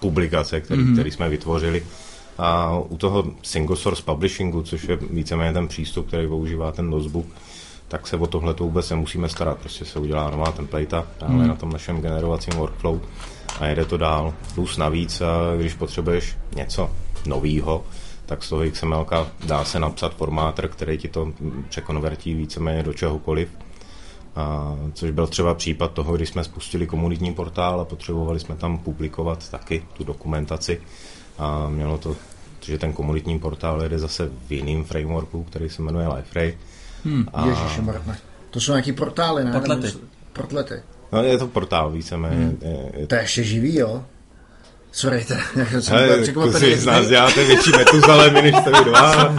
[0.00, 1.10] publikace, které mm-hmm.
[1.10, 1.86] jsme vytvořili.
[2.38, 7.26] A u toho single source publishingu, což je víceméně ten přístup, který používá ten notebook,
[7.88, 9.58] tak se o tohle to vůbec nemusíme starat.
[9.58, 11.48] Prostě se udělá nová template, ale mm.
[11.48, 13.00] na tom našem generovacím workflow
[13.60, 14.34] a jede to dál.
[14.54, 15.22] Plus navíc,
[15.58, 16.90] když potřebuješ něco
[17.26, 17.84] nového,
[18.26, 19.06] tak z toho XML
[19.46, 21.32] dá se napsat formátor, který ti to
[21.68, 23.48] překonvertí víceméně do čehokoliv.
[24.36, 28.78] A, což byl třeba případ toho, když jsme spustili komunitní portál a potřebovali jsme tam
[28.78, 30.80] publikovat taky tu dokumentaci.
[31.38, 32.16] A mělo to,
[32.60, 36.54] že ten komunitní portál jede zase v jiném frameworku, který se jmenuje LifeRay.
[37.04, 37.46] Hmm, a...
[37.46, 37.80] Ježiši,
[38.50, 39.52] To jsou nějaký portály, ne?
[39.52, 39.92] Portlety.
[40.32, 40.82] Portlety.
[41.12, 42.36] No, je to portál víceméně.
[42.36, 42.58] Hmm.
[42.62, 43.06] Je, je...
[43.06, 44.04] To je ještě živý, jo?
[44.96, 49.14] Sorry, to, já jsem kusy z nás děláte větší metuzalemy, než jste vy dva.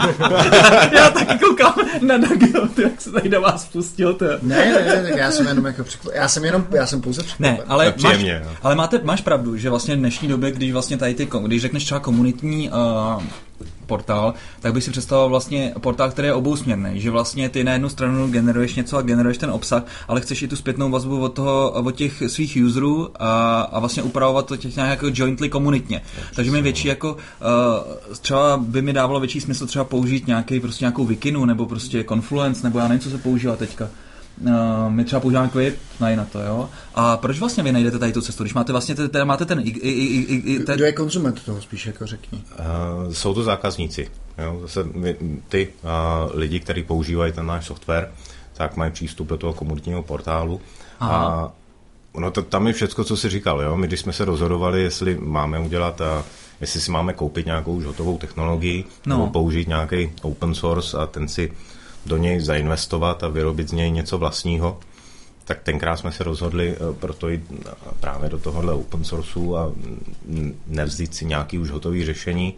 [0.91, 4.13] já taky koukám na Dagio, jak se tady do vás pustil.
[4.13, 4.25] To.
[4.41, 6.15] Ne, ne, ne, já jsem jenom jako překvap...
[6.15, 7.57] Já jsem jenom, já jsem pouze překvapen.
[7.57, 8.25] Ne, ale, máš,
[8.63, 11.85] ale máte, máš pravdu, že vlastně v dnešní době, když vlastně tady ty, když řekneš
[11.85, 13.23] třeba komunitní uh,
[13.87, 17.89] portál, tak bych si představoval vlastně portál, který je obousměrný, že vlastně ty na jednu
[17.89, 21.71] stranu generuješ něco a generuješ ten obsah, ale chceš i tu zpětnou vazbu od, toho,
[21.71, 26.01] od těch svých userů a, a vlastně upravovat to těch nějak jako jointly komunitně.
[26.35, 30.85] Takže mi větší jako, uh, třeba by mi dávalo větší smysl třeba použít nějaký, prostě
[30.85, 33.89] nějakou Wikinu nebo prostě Confluence, nebo já nevím, co se používá teďka
[34.89, 36.69] my třeba používáme Quip, na na to, jo.
[36.95, 39.59] A proč vlastně vy najdete tady tu cestu, když máte vlastně teda máte ten...
[39.59, 40.75] I, i, i, i, ten...
[40.75, 42.43] Kdo je konzument toho spíš, jako řekni?
[42.59, 44.11] Uh, jsou to zákazníci.
[44.37, 44.59] Jo.
[44.61, 44.85] Zase
[45.49, 45.89] ty uh,
[46.39, 48.11] lidi, kteří používají ten náš software,
[48.53, 50.61] tak mají přístup do toho komunitního portálu.
[50.99, 51.17] Aha.
[51.17, 51.51] A
[52.19, 53.77] No to, tam je všecko, co jsi říkal, jo.
[53.77, 56.23] My když jsme se rozhodovali, jestli máme udělat, a
[56.61, 59.17] jestli si máme koupit nějakou už hotovou technologii, no.
[59.17, 61.51] nebo použít nějaký open source a ten si
[62.07, 64.79] do něj zainvestovat a vyrobit z něj něco vlastního,
[65.45, 69.71] tak tenkrát jsme se rozhodli eh, proto jít eh, právě do tohohle open sourceu a
[70.67, 72.53] nevzdít si nějaký už hotový řešení,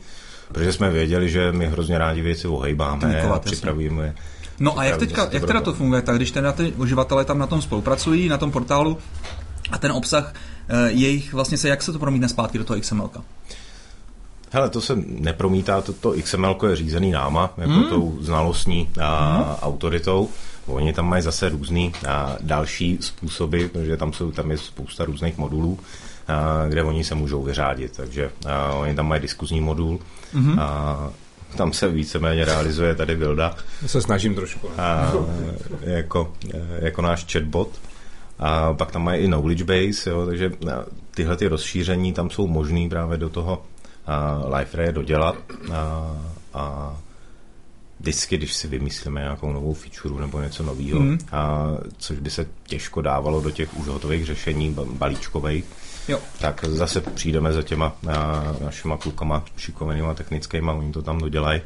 [0.52, 4.16] protože jsme věděli, že my hrozně rádi věci ohejbáme a připravujeme je.
[4.60, 6.02] No a jak, teďka, jak teda to funguje?
[6.02, 8.98] Tak když teda ty uživatelé tam na tom spolupracují, na tom portálu,
[9.72, 10.34] a ten obsah
[10.70, 13.10] eh, jejich, vlastně se, jak se to promítne zpátky do toho XML?
[14.52, 17.90] Hele, to se nepromítá, to, to XML je řízený náma, jako hmm.
[17.90, 19.46] tou znalostní a, hmm.
[19.62, 20.30] autoritou.
[20.66, 25.38] Oni tam mají zase různý a, další způsoby, protože tam, jsou, tam je spousta různých
[25.38, 25.80] modulů,
[26.28, 27.98] a, kde oni se můžou vyřádit.
[27.98, 30.00] Takže a, oni tam mají diskuzní modul,
[30.34, 30.60] hmm.
[30.60, 31.10] a,
[31.58, 33.56] tam se víceméně realizuje tady Vilda.
[33.82, 34.70] Já se snažím trošku.
[34.78, 35.12] A,
[35.82, 36.34] jako,
[36.80, 37.70] jako náš chatbot.
[38.40, 40.52] A pak tam mají i knowledge base, jo, takže
[41.16, 43.64] tyhle ty rozšíření tam jsou možný právě do toho
[44.58, 45.36] LiveRay dodělat
[45.74, 46.18] a,
[46.54, 46.96] a
[48.00, 51.18] vždycky, když si vymyslíme nějakou novou feature nebo něco nového, mm.
[51.32, 51.68] a,
[51.98, 55.66] což by se těžko dávalo do těch už hotových řešení balíčkových,
[56.08, 56.20] jo.
[56.40, 61.62] tak zase přijdeme za těma a, našima klukama šikovnýma technickýma, oni to tam dodělají.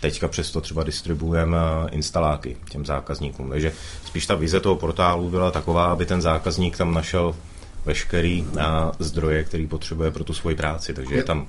[0.00, 1.58] Teďka přesto třeba distribuujeme
[1.90, 3.50] instaláky těm zákazníkům.
[3.50, 3.72] Takže
[4.04, 7.34] spíš ta vize toho portálu byla taková, aby ten zákazník tam našel
[7.84, 10.94] veškerý a, zdroje, který potřebuje pro tu svoji práci.
[10.94, 11.46] Takže je tam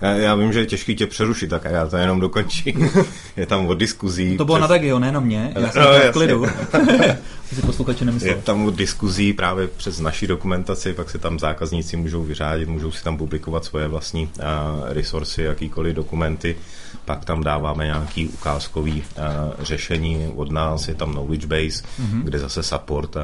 [0.00, 2.90] já vím, že je těžký tě přerušit, tak já to jenom dokončím.
[3.36, 4.36] je tam o diskuzí.
[4.36, 4.60] To bylo přes...
[4.60, 5.52] na Dagio, nejenom mě.
[5.54, 6.46] Já jsem no, v klidu.
[7.54, 12.22] si posluchači Je tam o diskuzí právě přes naší dokumentaci, pak se tam zákazníci můžou
[12.22, 14.42] vyřádit, můžou si tam publikovat svoje vlastní uh,
[14.88, 16.56] resursy, jakýkoliv dokumenty.
[17.04, 22.22] Pak tam dáváme nějaký ukázkový uh, řešení od nás, je tam knowledge base, mm-hmm.
[22.22, 23.22] kde zase support uh,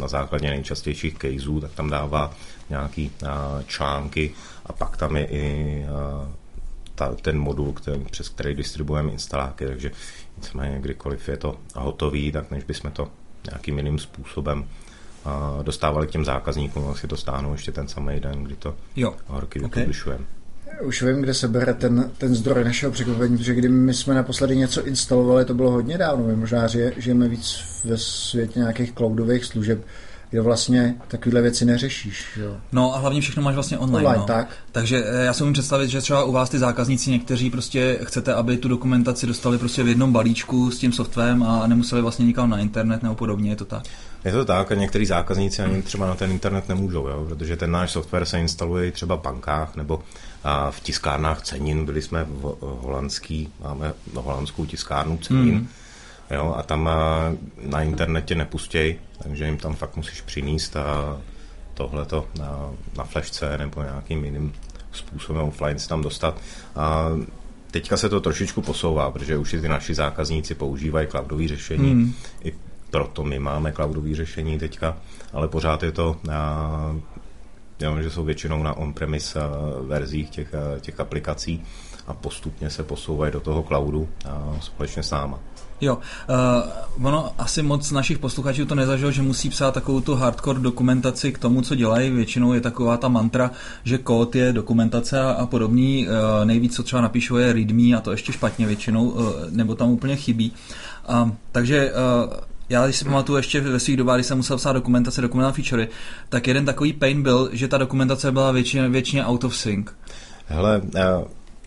[0.00, 2.32] na základě nejčastějších caseů, tak tam dává
[2.70, 3.28] nějaký uh,
[3.66, 4.30] články
[4.66, 6.28] a pak tam je i uh,
[6.94, 9.90] ta, ten modul, který, přes který distribuujeme instaláky, takže
[10.36, 13.08] nicméně kdykoliv je to hotový, tak než bychom to
[13.50, 18.20] nějakým jiným způsobem uh, dostávali k těm zákazníkům, tak si to stáhnou ještě ten samý
[18.20, 19.14] den, kdy to jo.
[19.26, 19.68] horky okay.
[19.68, 20.24] vypublišujeme.
[20.82, 24.56] Už vím, kde se bere ten, ten zdroj našeho překvapení, protože kdy my jsme naposledy
[24.56, 26.24] něco instalovali, to bylo hodně dávno.
[26.24, 29.84] My možná žijeme víc ve světě nějakých cloudových služeb,
[30.30, 32.24] kde vlastně takovéhle věci neřešíš.
[32.36, 32.56] Jo.
[32.72, 34.06] No a hlavně všechno máš vlastně online.
[34.06, 34.26] online no.
[34.26, 34.48] tak.
[34.72, 38.34] Takže eh, já si umím představit, že třeba u vás ty zákazníci někteří prostě chcete,
[38.34, 42.50] aby tu dokumentaci dostali prostě v jednom balíčku s tím softwarem a nemuseli vlastně nikam
[42.50, 43.82] na internet nebo podobně, je to tak?
[44.24, 47.24] Je to tak a některý zákazníci ani třeba na ten internet nemůžou, jo?
[47.28, 50.02] protože ten náš software se instaluje třeba v bankách nebo
[50.44, 51.84] a v tiskárnách cenin.
[51.84, 55.54] Byli jsme v holandský, máme holandskou tiskárnu cenin.
[55.54, 55.68] Mm
[56.30, 57.36] Jo, a tam eh,
[57.68, 61.20] na internetě nepustěj, takže jim tam fakt musíš přinést a
[61.74, 64.52] tohleto na, na flashce nebo nějakým jiným
[64.92, 66.40] způsobem offline si tam dostat.
[66.76, 67.08] A
[67.70, 71.90] teďka se to trošičku posouvá, protože už i ty naši zákazníci používají cloudové řešení.
[71.92, 72.14] Hmm.
[72.44, 72.54] I
[72.90, 74.96] proto my máme cloudové řešení teďka,
[75.32, 76.96] ale pořád je to, a,
[77.78, 79.40] já že jsou většinou na on-premise
[79.86, 81.62] verzích těch, těch aplikací
[82.06, 85.38] a postupně se posouvají do toho cloudu a společně s náma.
[85.80, 85.98] Jo,
[86.98, 91.32] uh, ono asi moc našich posluchačů to nezažilo, že musí psát takovou tu hardcore dokumentaci
[91.32, 92.10] k tomu, co dělají.
[92.10, 93.50] Většinou je taková ta mantra,
[93.84, 96.08] že kód je dokumentace a, a podobný.
[96.08, 99.90] Uh, nejvíc, co třeba napíšou, je readme a to ještě špatně většinou, uh, nebo tam
[99.90, 100.52] úplně chybí.
[101.08, 102.32] Uh, takže uh,
[102.68, 105.88] já když si pamatuju ještě ve svých dobách, když jsem musel psát dokumentace, dokumentální featurey,
[106.28, 109.86] tak jeden takový pain byl, že ta dokumentace byla většině, většině out of sync.
[110.46, 110.82] Hele,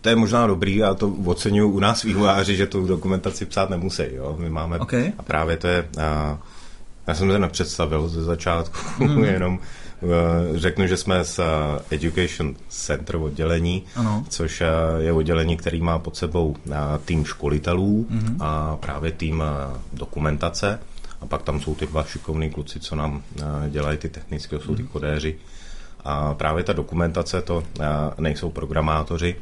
[0.00, 4.02] to je možná dobrý a to oceňuju u nás vývojáři, že tu dokumentaci psát nemusí.
[4.12, 4.36] Jo?
[4.38, 5.12] My máme okay.
[5.18, 6.38] a právě to je, a,
[7.06, 9.24] já jsem to nepředstavil ze začátku, mm.
[9.24, 9.58] jenom
[10.54, 11.40] řeknu, že jsme z
[11.90, 14.24] Education Center oddělení, ano.
[14.28, 14.62] což
[14.98, 16.56] je oddělení, který má pod sebou
[17.04, 18.36] tým školitelů mm-hmm.
[18.40, 19.42] a právě tým
[19.92, 20.78] dokumentace.
[21.20, 23.22] A pak tam jsou ty dva šikovní kluci, co nám
[23.68, 24.90] dělají ty technické, jsou ty mhm.
[24.92, 25.36] kodéři.
[26.04, 27.62] A právě ta dokumentace to
[28.18, 29.36] nejsou programátoři,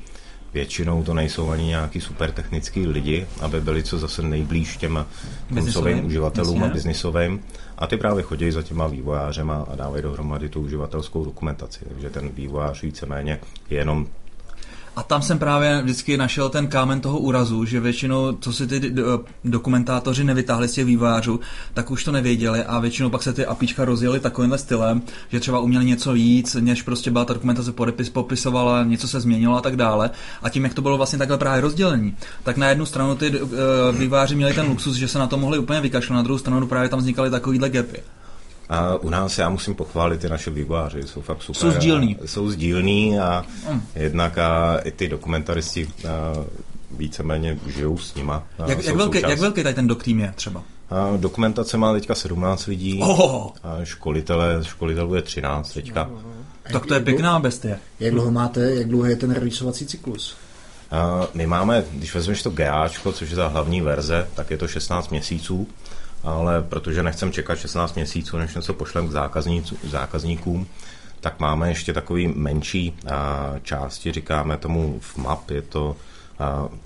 [0.55, 5.07] Většinou to nejsou ani nějaký super technický lidi, aby byli co zase nejblíž těm
[5.55, 6.71] koncovým uživatelům Jasně.
[6.71, 7.41] a biznisovým.
[7.79, 11.85] A ty právě chodí za těma vývojářema a dávají dohromady tu uživatelskou dokumentaci.
[11.89, 14.07] Takže ten vývojář víceméně je jenom
[14.99, 18.95] a tam jsem právě vždycky našel ten kámen toho úrazu, že většinou, co si ty
[19.45, 21.41] dokumentátoři nevytáhli z těch vývářů,
[21.75, 25.61] tak už to nevěděli a většinou pak se ty apíčka rozjeli takovýmhle stylem, že třeba
[25.61, 29.77] uměli něco víc, než prostě byla ta dokumentace podepis, popisovala, něco se změnilo a tak
[29.77, 30.11] dále.
[30.43, 33.51] A tím, jak to bylo vlastně takhle právě rozdělení, tak na jednu stranu ty uh,
[33.99, 36.89] výváři měli ten luxus, že se na to mohli úplně vykašlat, na druhou stranu právě
[36.89, 38.03] tam vznikaly takovýhle gapy.
[38.69, 41.61] A u nás já musím pochválit ty naše vývojáři, jsou fakt super.
[41.61, 42.17] Jsou sdílní.
[42.25, 43.83] Jsou sdílní a mm.
[43.95, 46.45] jednak a i ty dokumentaristi a
[46.91, 48.47] víceméně žijou s nima.
[48.67, 50.63] Jak, jak, velký, jak velký tady ten dok tým je třeba?
[50.91, 53.01] A dokumentace má teďka 17 lidí.
[53.03, 53.51] Oh.
[53.63, 56.11] A školitele, školitelů je 13 teďka.
[56.73, 57.79] Tak to je pěkná bestie.
[58.01, 60.37] Jak dlouho máte, jak dlouho je ten releaseovací cyklus?
[60.91, 64.69] A my máme, když vezmeš to GAčko, což je ta hlavní verze, tak je to
[64.69, 65.69] 16 měsíců
[66.23, 69.33] ale protože nechcem čekat 16 měsíců, než něco pošlem k
[69.85, 70.67] zákazníkům,
[71.21, 72.95] tak máme ještě takový menší
[73.63, 75.97] části, říkáme tomu v MAP, je to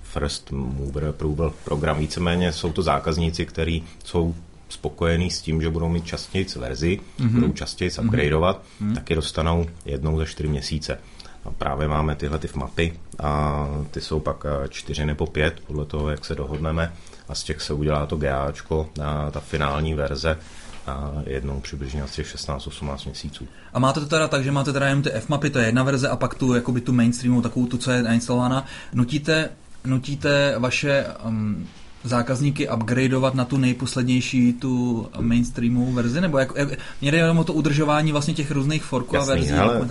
[0.03, 1.99] First Mover Approval program.
[1.99, 4.35] Víceméně jsou to zákazníci, kteří jsou
[4.69, 7.29] spokojení s tím, že budou mít častěji verzi, mm-hmm.
[7.29, 8.05] budou častěji mm-hmm.
[8.05, 8.95] upgradeovat, mm-hmm.
[8.95, 10.99] tak je dostanou jednou za čtyři měsíce.
[11.45, 16.11] A právě máme tyhle ty mapy a ty jsou pak čtyři nebo pět, podle toho,
[16.11, 16.93] jak se dohodneme
[17.29, 20.39] a z těch se udělá to GAčko, a ta finální verze,
[20.87, 23.49] a jednou přibližně asi 16-18 měsíců.
[23.73, 26.09] A máte to teda tak, že máte teda jenom ty F-mapy, to je jedna verze,
[26.09, 28.67] a pak tu, jakoby tu mainstreamovou, takovou tu, co je nainstalovaná.
[28.93, 29.49] Nutíte,
[29.85, 31.69] nutíte vaše um,
[32.05, 36.69] zákazníky upgradeovat na tu nejposlednější, tu mainstreamovou verzi, nebo jak, jak
[37.01, 39.53] mě jde jenom o to udržování vlastně těch různých forků a verzí?
[39.53, 39.87] Ale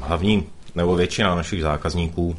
[0.00, 2.36] hlavní nebo většina našich zákazníků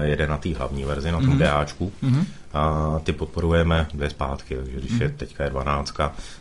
[0.00, 1.38] jede na té hlavní verzi, na tom mm-hmm.
[1.38, 1.92] DAčku.
[2.02, 2.24] Mm-hmm.
[2.52, 5.02] A ty podporujeme dvě zpátky, takže když mm-hmm.
[5.02, 5.94] je teďka je 12,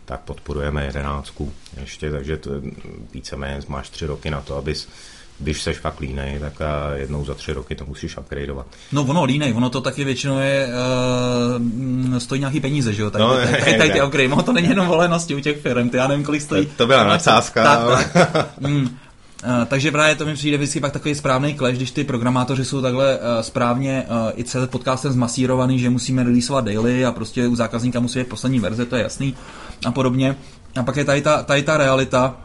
[0.06, 1.34] tak podporujeme 11
[1.80, 2.52] ještě, takže to
[3.14, 4.88] víceméně máš tři roky na to, abys
[5.42, 6.54] když seš fakt línej, tak
[6.96, 8.66] jednou za tři roky to musíš upgradeovat.
[8.92, 10.68] No ono línej, ono to taky většinou je,
[12.12, 13.12] uh, stojí nějaký peníze, že jo?
[13.12, 15.90] Tady, no, tady, tady, tady ty upgrade, ono to není jenom volenosti u těch firm,
[15.90, 16.66] ty já nevím, kolik stojí.
[16.66, 17.64] To byla nadsázka.
[17.64, 18.60] Tak, tak.
[18.60, 18.98] mm.
[19.44, 22.82] Uh, takže právě to mi přijde vždycky pak takový správný clash, když ty programátoři jsou
[22.82, 27.56] takhle uh, správně uh, i celý podcastem zmasírovaný, že musíme releaseovat daily a prostě u
[27.56, 29.36] zákazníka musí být poslední verze, to je jasný
[29.86, 30.36] a podobně.
[30.80, 32.36] A pak je tady ta, tady ta realita,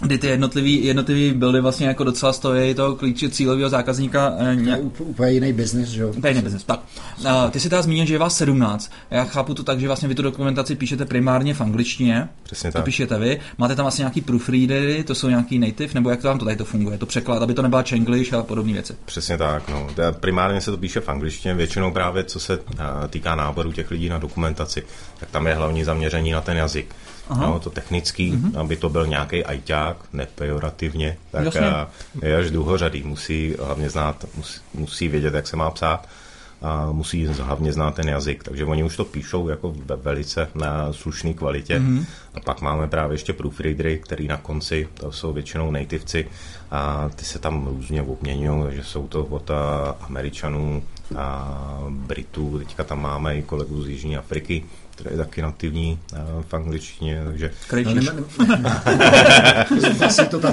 [0.00, 4.32] kdy ty jednotlivý, jednotlivý buildy vlastně jako docela stojí toho klíče cílového zákazníka.
[4.38, 4.76] Eh, ně...
[4.98, 6.08] úplně jiný biznis, že jo?
[6.08, 6.80] Úplně jiný biznis, tak.
[7.18, 8.92] Uh, ty si teda zmínil, že je vás 17.
[9.10, 12.28] Já chápu to tak, že vlastně vy tu dokumentaci píšete primárně v angličtině.
[12.42, 12.82] Přesně tak.
[12.82, 13.40] To píšete vy.
[13.58, 16.56] Máte tam vlastně nějaký proofreadery, to jsou nějaký native, nebo jak to tam to tady
[16.56, 16.98] to funguje?
[16.98, 18.94] To překlad, aby to nebyla Chenglish a podobné věci.
[19.04, 19.88] Přesně tak, no.
[20.20, 22.64] Primárně se to píše v angličtině, většinou právě co se uh,
[23.10, 24.82] týká náboru těch lidí na dokumentaci,
[25.20, 26.94] tak tam je hlavní zaměření na ten jazyk.
[27.28, 27.46] Aha.
[27.46, 28.60] No, to technický, mm-hmm.
[28.60, 31.90] aby to byl nějaký ajťák, nepejorativně, tak a
[32.22, 33.02] je až dlouhořadý.
[33.02, 36.08] Musí hlavně znát, musí, musí vědět, jak se má psát
[36.62, 38.44] a musí hlavně znát ten jazyk.
[38.44, 41.78] Takže oni už to píšou jako ve velice na slušné kvalitě.
[41.78, 42.04] Mm-hmm.
[42.34, 46.26] A pak máme právě ještě proofreadery, který na konci, to jsou většinou nativci
[46.70, 49.50] a ty se tam různě obměňují, takže jsou to od
[50.00, 50.82] Američanů
[51.16, 51.58] a
[51.88, 54.64] Britů, teďka tam máme i kolegu z Jižní Afriky,
[54.96, 57.50] který je taky nativní uh, v angličtině, takže...
[57.84, 58.02] No,
[60.30, 60.52] to tam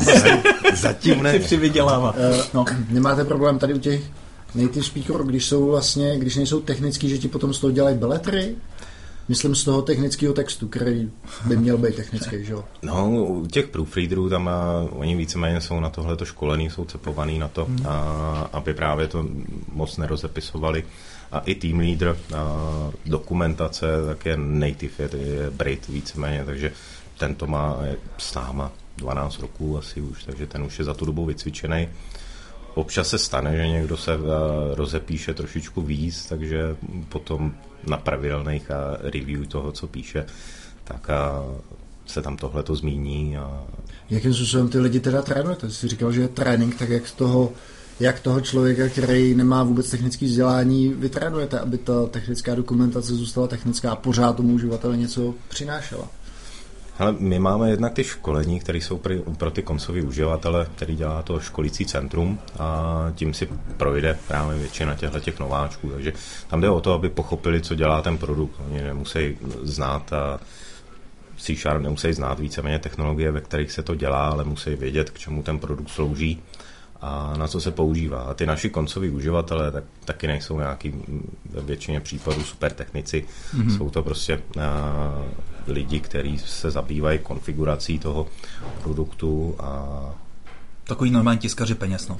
[0.73, 1.31] Zatím ne.
[1.31, 2.11] Si přivydělává.
[2.11, 2.65] Uh, no.
[2.89, 4.03] Nemáte problém tady u těch
[4.55, 8.55] native speaker, když jsou vlastně, když nejsou technický, že ti potom z toho dělají beletry?
[9.29, 11.11] Myslím z toho technického textu, který
[11.45, 12.63] by měl být technický, že jo?
[12.81, 17.39] No, u těch proofreaderů tam a, oni víceméně jsou na tohle to školení, jsou cepovaný
[17.39, 17.85] na to, hmm.
[17.87, 19.25] a, aby právě to
[19.73, 20.83] moc nerozepisovali.
[21.33, 26.71] A i team leader, a, dokumentace, tak je native, je, je Brit víceméně, takže
[27.17, 27.79] ten to má
[28.17, 31.87] s náma 12 roků asi už, takže ten už je za tu dobu vycvičený.
[32.75, 34.11] Občas se stane, že někdo se
[34.73, 36.75] rozepíše trošičku víc, takže
[37.09, 37.53] potom
[37.87, 40.25] na pravidelných review toho, co píše,
[40.83, 41.07] tak
[42.05, 43.37] se tam tohle to zmíní.
[43.37, 43.63] A...
[44.09, 45.71] Jakým způsobem ty lidi teda trénujete?
[45.71, 47.51] Jsi říkal, že je trénink, tak jak z toho
[48.03, 53.91] jak toho člověka, který nemá vůbec technické vzdělání, vytrénujete, aby ta technická dokumentace zůstala technická
[53.91, 56.07] a pořád tomu uživateli něco přinášela?
[56.99, 61.21] Ale my máme jednak ty školení, které jsou pro, pro ty koncové uživatele, který dělá
[61.21, 65.89] to školící centrum a tím si projde právě většina těchto těch nováčků.
[65.89, 66.13] Takže
[66.47, 68.55] tam jde o to, aby pochopili, co dělá ten produkt.
[68.69, 70.39] Oni nemusí znát a
[71.37, 75.19] C Sharp nemusí znát víceméně technologie, ve kterých se to dělá, ale musí vědět, k
[75.19, 76.41] čemu ten produkt slouží
[77.03, 78.21] a na co se používá.
[78.21, 80.93] A ty naši koncoví uživatelé tak, taky nejsou nějaký
[81.49, 83.25] ve většině případů super technici.
[83.55, 83.77] Mm-hmm.
[83.77, 85.25] Jsou to prostě a,
[85.67, 88.27] lidi, kteří se zabývají konfigurací toho
[88.83, 89.99] produktu a
[90.83, 92.17] Takový normální tiskaři peněz, no.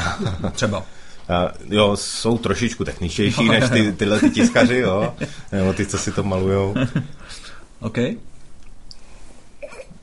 [0.52, 0.84] Třeba.
[1.28, 5.14] A, jo, jsou trošičku techničtější než ty, tyhle ty tiskaři, jo.
[5.52, 6.74] Nebo ty, co si to malujou.
[7.80, 7.98] OK.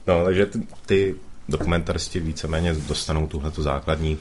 [0.07, 1.15] No, takže ty, ty
[1.49, 4.17] dokumentaristi víceméně dostanou tuhle tu základní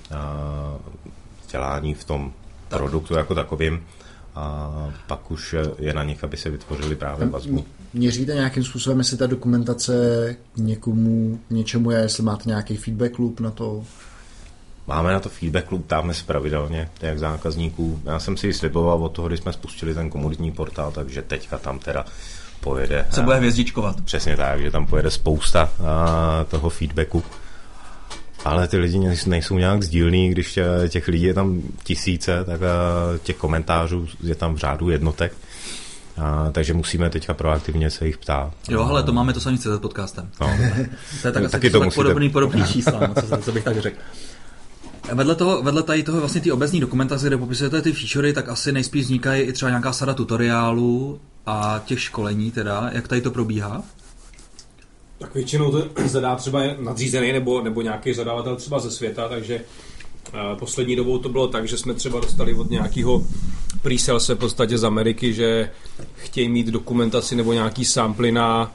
[1.43, 2.33] vzdělání v tom
[2.69, 2.79] tak.
[2.79, 3.83] produktu jako takovým
[4.35, 4.71] a
[5.07, 7.65] pak už je na nich, aby se vytvořili právě vazbu.
[7.95, 13.51] Měříte nějakým způsobem, jestli ta dokumentace někomu, něčemu je, jestli máte nějaký feedback loop na
[13.51, 13.85] to?
[14.87, 18.01] Máme na to feedback loop, dáme si pravidelně, jak zákazníků.
[18.05, 21.59] Já jsem si ji sliboval od toho, když jsme spustili ten komunitní portál, takže teďka
[21.59, 22.05] tam teda
[22.61, 23.07] pojede...
[23.11, 24.01] Se bude hvězdičkovat.
[24.01, 27.25] Přesně tak, že tam pojede spousta a, toho feedbacku.
[28.45, 32.61] Ale ty lidi nejsou nějak sdílní, když těch lidí je tam tisíce, tak
[33.23, 35.33] těch komentářů je tam v řádu jednotek.
[36.19, 38.53] A, takže musíme teďka proaktivně se jich ptát.
[38.69, 40.31] Jo, ale to máme to samý s podcastem.
[40.41, 40.51] No.
[41.23, 42.03] to je tak, taky to tak musíte...
[42.03, 43.99] podobný, podobný čísla, no, co, co bych tak řekl.
[45.13, 48.73] Vedle toho, vedle tady toho vlastně ty obecní dokumentace, kde popisujete ty featurey, tak asi
[48.73, 52.91] nejspíš vznikají i třeba nějaká sada tutoriálů a těch školení teda.
[52.93, 53.83] Jak tady to probíhá?
[55.19, 59.65] Tak většinou to zadá třeba nadřízený nebo, nebo nějaký zadavatel třeba ze světa, takže
[60.59, 63.25] poslední dobou to bylo tak, že jsme třeba dostali od nějakého
[64.19, 65.71] se v podstatě z Ameriky, že
[66.15, 68.73] chtějí mít dokumentaci nebo nějaký samply na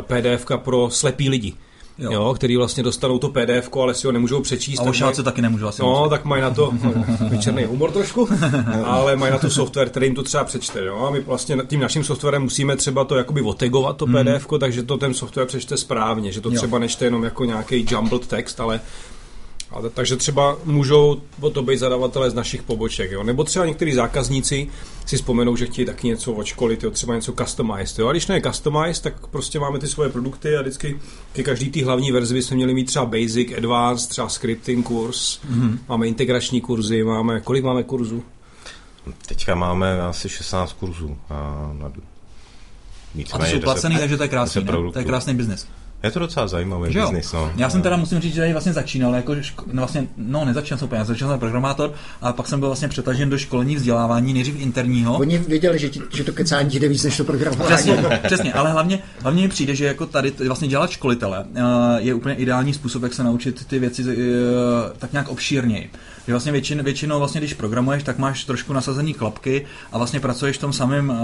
[0.00, 1.54] PDF pro slepý lidi
[2.00, 2.12] jo.
[2.12, 4.80] Jo, který vlastně dostanou to PDF, ale si ho nemůžou přečíst.
[4.80, 5.82] A ošáci taky nemůžou asi.
[5.82, 6.72] No, tak mají na to
[7.28, 8.28] večerný humor trošku,
[8.84, 10.84] ale mají na to software, který jim to třeba přečte.
[10.84, 10.98] Jo?
[10.98, 14.58] A my vlastně tím naším softwarem musíme třeba to jakoby otegovat, to PDF, mm.
[14.58, 18.60] takže to ten software přečte správně, že to třeba nečte jenom jako nějaký jumbled text,
[18.60, 18.80] ale
[19.70, 23.22] ale, takže třeba můžou o to být zadavatelé z našich poboček, jo?
[23.22, 24.68] nebo třeba někteří zákazníci
[25.06, 26.90] si vzpomenou, že chtějí taky něco odškolit, jo?
[26.90, 27.98] třeba něco customized.
[27.98, 28.08] Jo?
[28.08, 31.00] A když ne customized, tak prostě máme ty svoje produkty a vždycky
[31.32, 35.78] ke každý té hlavní verzi bychom měli mít třeba basic, advanced, třeba scripting kurz, mm-hmm.
[35.88, 38.22] máme integrační kurzy, máme, kolik máme kurzů?
[39.26, 41.16] Teďka máme asi 16 kurzů.
[41.30, 41.92] A, na,
[43.32, 45.66] a to jsou placený, takže to je krásný, to je krásný biznes.
[46.02, 47.52] Je to docela zajímavý biznis, no.
[47.56, 50.78] Já jsem teda musím říct, že tady vlastně začínal, jako ško- no vlastně, no nezačínal
[50.78, 54.60] jsem úplně, začal jsem programátor a pak jsem byl vlastně přetažen do školní vzdělávání, nejdřív
[54.60, 55.18] interního.
[55.18, 57.74] Oni věděli, že, ti, že to kecání jde víc než to programování.
[57.74, 61.64] Přesně, přesně, ale hlavně, hlavně mi přijde, že jako tady vlastně dělat školitele uh,
[61.98, 64.12] je úplně ideální způsob, jak se naučit ty věci uh,
[64.98, 65.90] tak nějak obšírněji.
[66.26, 70.56] Že vlastně většin, většinou, vlastně, když programuješ, tak máš trošku nasazený klapky a vlastně pracuješ
[70.56, 71.16] v tom samým, uh,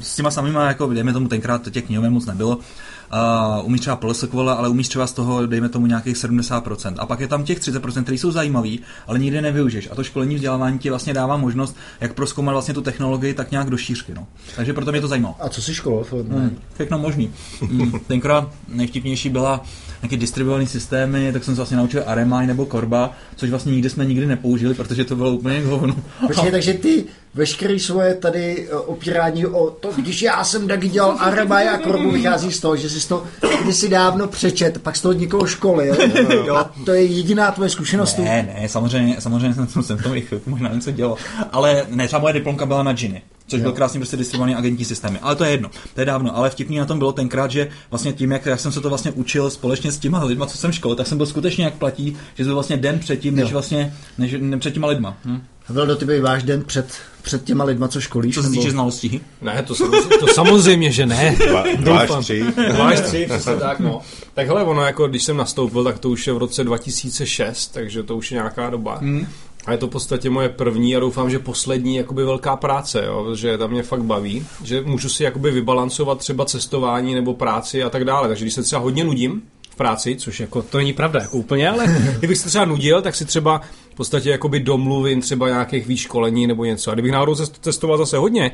[0.00, 4.50] s těma samýma, jako dejme tomu tenkrát těch knihovek moc nebylo, uh, umíš třeba PLSQL,
[4.50, 6.94] ale umíš třeba z toho, dejme tomu nějakých 70%.
[6.98, 9.88] A pak je tam těch 30%, které jsou zajímavý, ale nikdy nevyužiješ.
[9.92, 13.70] A to školení vzdělávání ti vlastně dává možnost, jak proskoumat vlastně tu technologii tak nějak
[13.70, 14.14] do šířky.
[14.14, 14.26] No.
[14.56, 15.34] Takže proto mě to zajímalo.
[15.40, 16.06] A co si školil?
[16.12, 17.30] Hmm, všechno možný.
[17.60, 19.64] Hmm, tenkrát nejvtipnější byla
[20.04, 24.04] nějaké distribuované systémy, tak jsem se vlastně naučil Aremai nebo Korba, což vlastně nikdy jsme
[24.04, 25.96] nikdy nepoužili, protože to bylo úplně hovno.
[26.26, 31.16] Počkej, takže ty veškeré svoje tady eh, opírání o to, když já jsem tak dělal
[31.20, 33.24] Aremai a Korbu, vychází z toho, že jsi to
[33.62, 35.96] kdysi dávno přečet, pak z toho někoho školil.
[36.46, 36.56] jo.
[36.56, 38.18] A to je jediná tvoje zkušenost.
[38.18, 41.16] Ne, ne, samozřejmě, samozřejmě jsem, jsem v tom i chvilku možná něco dělal.
[41.52, 43.22] Ale ne, třeba moje diplomka byla na džiny.
[43.46, 45.18] Což byl krásně prostě distribuovaný agentní systémy.
[45.22, 46.36] Ale to je jedno, to je dávno.
[46.36, 49.10] Ale vtipný na tom bylo tenkrát, že vlastně tím, jak já jsem se to vlastně
[49.12, 52.44] učil společně s těma lidma, co jsem škol, tak jsem byl skutečně jak platí, že
[52.44, 53.52] to byl vlastně den předtím, než Jo.
[53.52, 55.16] vlastně, než, ne, před těma lidma.
[55.24, 55.40] Hm?
[55.68, 56.86] Byl do tebe váš den před,
[57.22, 58.34] před těma lidma, co školíš?
[58.34, 59.20] Co se nebo- týče znalostí.
[59.42, 61.36] Ne, to samozřejmě, to samozřejmě že ne.
[61.48, 62.44] Dva, dva až tři.
[62.72, 64.00] Dva až tři, přesně tak, no.
[64.34, 68.02] Tak hele, ono jako, když jsem nastoupil, tak to už je v roce 2006, takže
[68.02, 68.98] to už je nějaká doba.
[68.98, 69.26] Hmm.
[69.66, 73.34] A je to v podstatě moje první a doufám, že poslední jakoby velká práce, jo,
[73.34, 77.90] že tam mě fakt baví, že můžu si jakoby vybalancovat třeba cestování nebo práci a
[77.90, 78.28] tak dále.
[78.28, 81.70] Takže když se třeba hodně nudím v práci, což jako to není pravda jako úplně,
[81.70, 81.86] ale
[82.18, 83.60] kdybych se třeba nudil, tak si třeba
[83.92, 86.90] v podstatě jakoby domluvím třeba nějakých výškolení nebo něco.
[86.90, 88.50] A kdybych náhodou cest- cestoval zase hodně,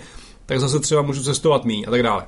[0.46, 2.24] tak zase třeba můžu cestovat míň a tak dále.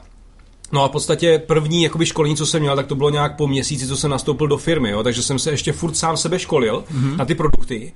[0.73, 3.49] No a v podstatě první jakoby školení, co jsem měl, tak to bylo nějak po
[3.49, 5.03] měsíci, co jsem nastoupil do firmy, jo?
[5.03, 7.17] takže jsem se ještě furt sám sebe školil mm-hmm.
[7.17, 7.93] na ty produkty.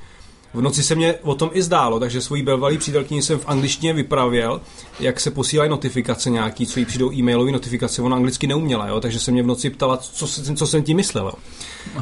[0.57, 3.93] V noci se mě o tom i zdálo, takže svojí bývalý přítelkyni jsem v angličtině
[3.93, 4.61] vypravěl,
[5.01, 9.01] jak se posílají notifikace nějaký, co jí přijdou e-mailové notifikace, ona anglicky neuměla, jo?
[9.01, 11.27] takže se mě v noci ptala, co, se- co jsem tím myslel.
[11.27, 11.33] Jo?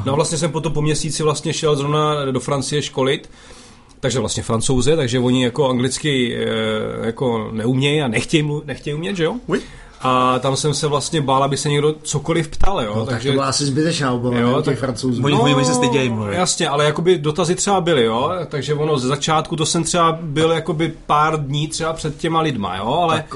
[0.05, 3.29] No a vlastně jsem potom po měsíci vlastně šel zrovna do Francie školit,
[3.99, 6.45] takže vlastně francouze, takže oni jako anglicky e,
[7.05, 9.35] jako neumějí a nechtějí, mluv, nechtějí umět, že jo?
[9.47, 9.59] Oui.
[10.07, 12.93] A tam jsem se vlastně bál, aby se někdo cokoliv ptal, jo?
[12.95, 15.23] No, tak to byla asi zbytečná obava, Jo, tak- těch francouzů.
[15.25, 16.35] Oni- oni se stydějí mluvit.
[16.35, 20.51] Jasně, ale jakoby dotazy třeba byly, jo, takže ono ze začátku to jsem třeba byl
[20.51, 23.35] jakoby pár dní třeba před těma lidma, jo, ale Tak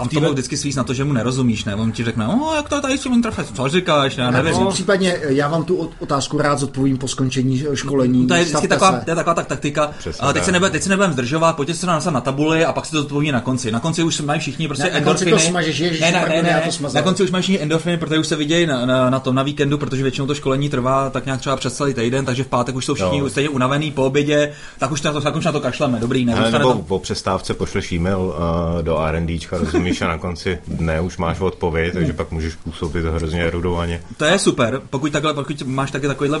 [0.00, 1.74] tam to téhle- vždycky svíc na to, že mu nerozumíš, ne?
[1.74, 4.52] On ti řekne, no, jak to tady s tím interfejs, co říkáš, já nevím.
[4.52, 8.26] No, případně já vám tu ot- otázku rád zodpovím po skončení školení.
[8.26, 9.04] To je vždycky taková, se.
[9.04, 9.90] to je taková tak taktika.
[9.98, 12.72] Přesně A teď, se nebe, teď se nebudeme zdržovat, pojďte se napsat na tabuli a
[12.72, 13.72] pak si to zodpoví na konci.
[13.72, 15.50] Na konci už mají všichni prostě Na- na konci to endorfiny.
[15.50, 17.00] smažeš, ježiši, ne, ne, ne, ne, ne, smazal.
[17.00, 19.42] na konci už mají všichni endorfiny, protože už se vidějí na, na, na, tom na
[19.42, 22.74] víkendu, protože většinou to školení trvá tak nějak třeba přes celý týden, takže v pátek
[22.76, 23.30] už jsou všichni Jo.
[23.30, 26.50] stejně unavený po obědě, tak už na to, tak už na to kašleme, dobrý, ne?
[26.50, 31.16] Nebo to- po přestávce pošleš e-mail uh, do R&Dčka, rozumíš, a na konci dne už
[31.16, 34.02] máš odpověď, takže pak můžeš působit hrozně erudovaně.
[34.16, 36.40] To je super, pokud, takhle, pokud máš taky takovýhle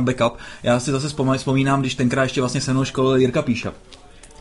[0.00, 0.38] backup.
[0.62, 3.72] Já si zase vzpomínám když tenkrát ještě vlastně se mnou školil Jirka Píša.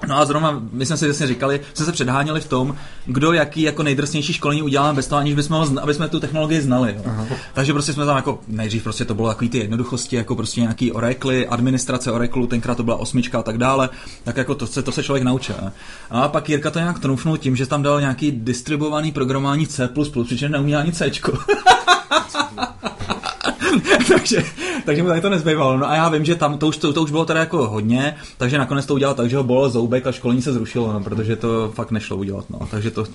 [0.08, 2.76] No a zrovna, my jsme si vlastně říkali, jsme se předháněli v tom,
[3.06, 6.62] kdo jaký jako nejdrsnější školení uděláme bez toho, aniž bychom, ho aby jsme tu technologii
[6.62, 7.02] znali.
[7.06, 7.28] Jo.
[7.54, 10.92] Takže prostě jsme tam jako, nejdřív prostě to bylo takový ty jednoduchosti, jako prostě nějaký
[10.92, 13.90] Oracle, administrace Oracle, tenkrát to byla osmička a tak dále,
[14.24, 15.56] tak jako to se, to se člověk naučil.
[15.62, 15.72] Ne?
[16.10, 19.90] A pak Jirka to nějak trumfnul tím, že tam dal nějaký distribuovaný programování C++,
[20.26, 21.12] přičemž neuměl ani C.
[24.08, 24.44] takže,
[24.86, 25.78] takže mu tady to nezbývalo.
[25.78, 28.16] No a já vím, že tam to už, to, to už bylo teda jako hodně,
[28.38, 31.36] takže nakonec to udělal tak, že ho bolel zoubek a školení se zrušilo, no, protože
[31.36, 32.46] to fakt nešlo udělat.
[32.50, 32.60] No.
[32.72, 33.06] Takže to,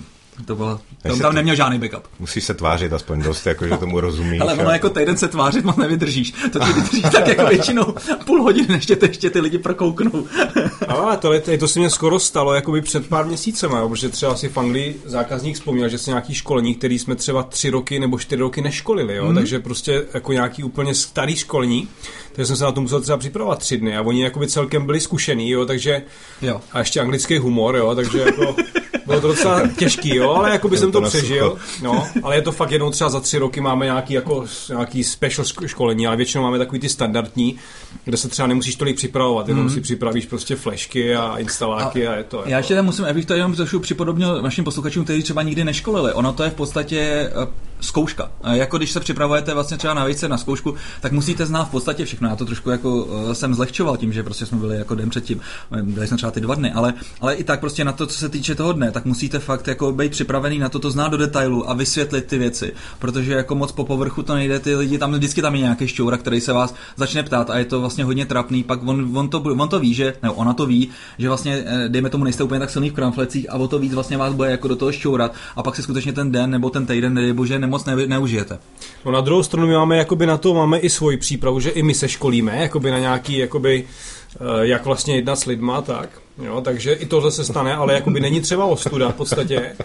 [0.45, 2.03] to bylo, tam, tam neměl žádný backup.
[2.19, 4.41] Musíš se tvářit aspoň dost, jako že tomu rozumíš.
[4.41, 6.33] Ale ono a- jako týden se tvářit moc nevydržíš.
[6.53, 7.93] To ti vydrží tak jako většinou
[8.25, 10.27] půl hodiny, než tě, to ještě ty lidi prokouknou.
[10.87, 14.35] Ale to, to, to se mně skoro stalo jakoby před pár měsícema, jo, protože třeba
[14.35, 18.19] si v Anglii zákazník vzpomněl, že se nějaký školení, který jsme třeba tři roky nebo
[18.19, 19.35] čtyři roky neškolili, jo, Mhm.
[19.35, 21.87] takže prostě jako nějaký úplně starý školení,
[22.33, 24.99] takže jsem se na to musel třeba připravovat tři dny a oni jakoby celkem byli
[24.99, 26.01] zkušený, jo, takže
[26.41, 26.61] Jo.
[26.71, 28.55] a ještě anglický humor, jo, takže jako
[29.05, 32.41] bylo to docela těžký, jo, ale jako by jsem to to přežil, no, ale je
[32.41, 36.17] to fakt jednou třeba za tři roky máme nějaký jako nějaký special ško- školení, ale
[36.17, 37.55] většinou máme takový ty standardní,
[38.05, 42.23] kde se třeba nemusíš tolik připravovat, jenom si připravíš prostě flešky a instaláky a, je
[42.23, 42.37] to.
[42.37, 42.59] Já jako.
[42.59, 46.13] ještě tam musím, abych to jenom trošku připodobnil našim posluchačům, kteří třeba nikdy neškolili.
[46.13, 47.29] Ono to je v podstatě
[47.79, 48.31] zkouška.
[48.51, 52.05] Jako když se připravujete vlastně třeba na vejce na zkoušku, tak musíte znát v podstatě
[52.05, 52.29] všechno.
[52.29, 55.41] Já to trošku jako eh, jsem zlehčoval tím, že prostě jsme byli jako den předtím.
[55.71, 58.17] Eh, Byli jsme třeba ty dva dny, ale, ale i tak prostě na to, co
[58.17, 61.17] se týče toho dne, tak musíte fakt jako být připravený na to, to znát do
[61.17, 62.73] detailu a vysvětlit ty věci.
[62.99, 66.17] Protože jako moc po povrchu to nejde, ty lidi tam vždycky tam je nějaký šťoura,
[66.17, 68.63] který se vás začne ptát a je to vlastně hodně trapný.
[68.63, 71.89] Pak on, on, to, on to ví, že, nebo ona to ví, že vlastně, eh,
[71.89, 74.51] dejme tomu, nejste úplně tak silný v kramflecích a o to víc vlastně vás bude
[74.51, 77.59] jako do toho šťourat a pak si skutečně ten den nebo ten týden, nedej bože,
[77.67, 78.59] nemoc ne, neužijete.
[79.05, 81.83] No na druhou stranu my máme jakoby na to máme i svoji přípravu, že i
[81.83, 83.83] my se školíme, jakoby na nějaký, jakoby,
[84.35, 86.09] eh, jak vlastně jednat s lidma, tak.
[86.43, 89.75] Jo, takže i tohle se stane, ale jakoby není třeba ostuda v podstatě.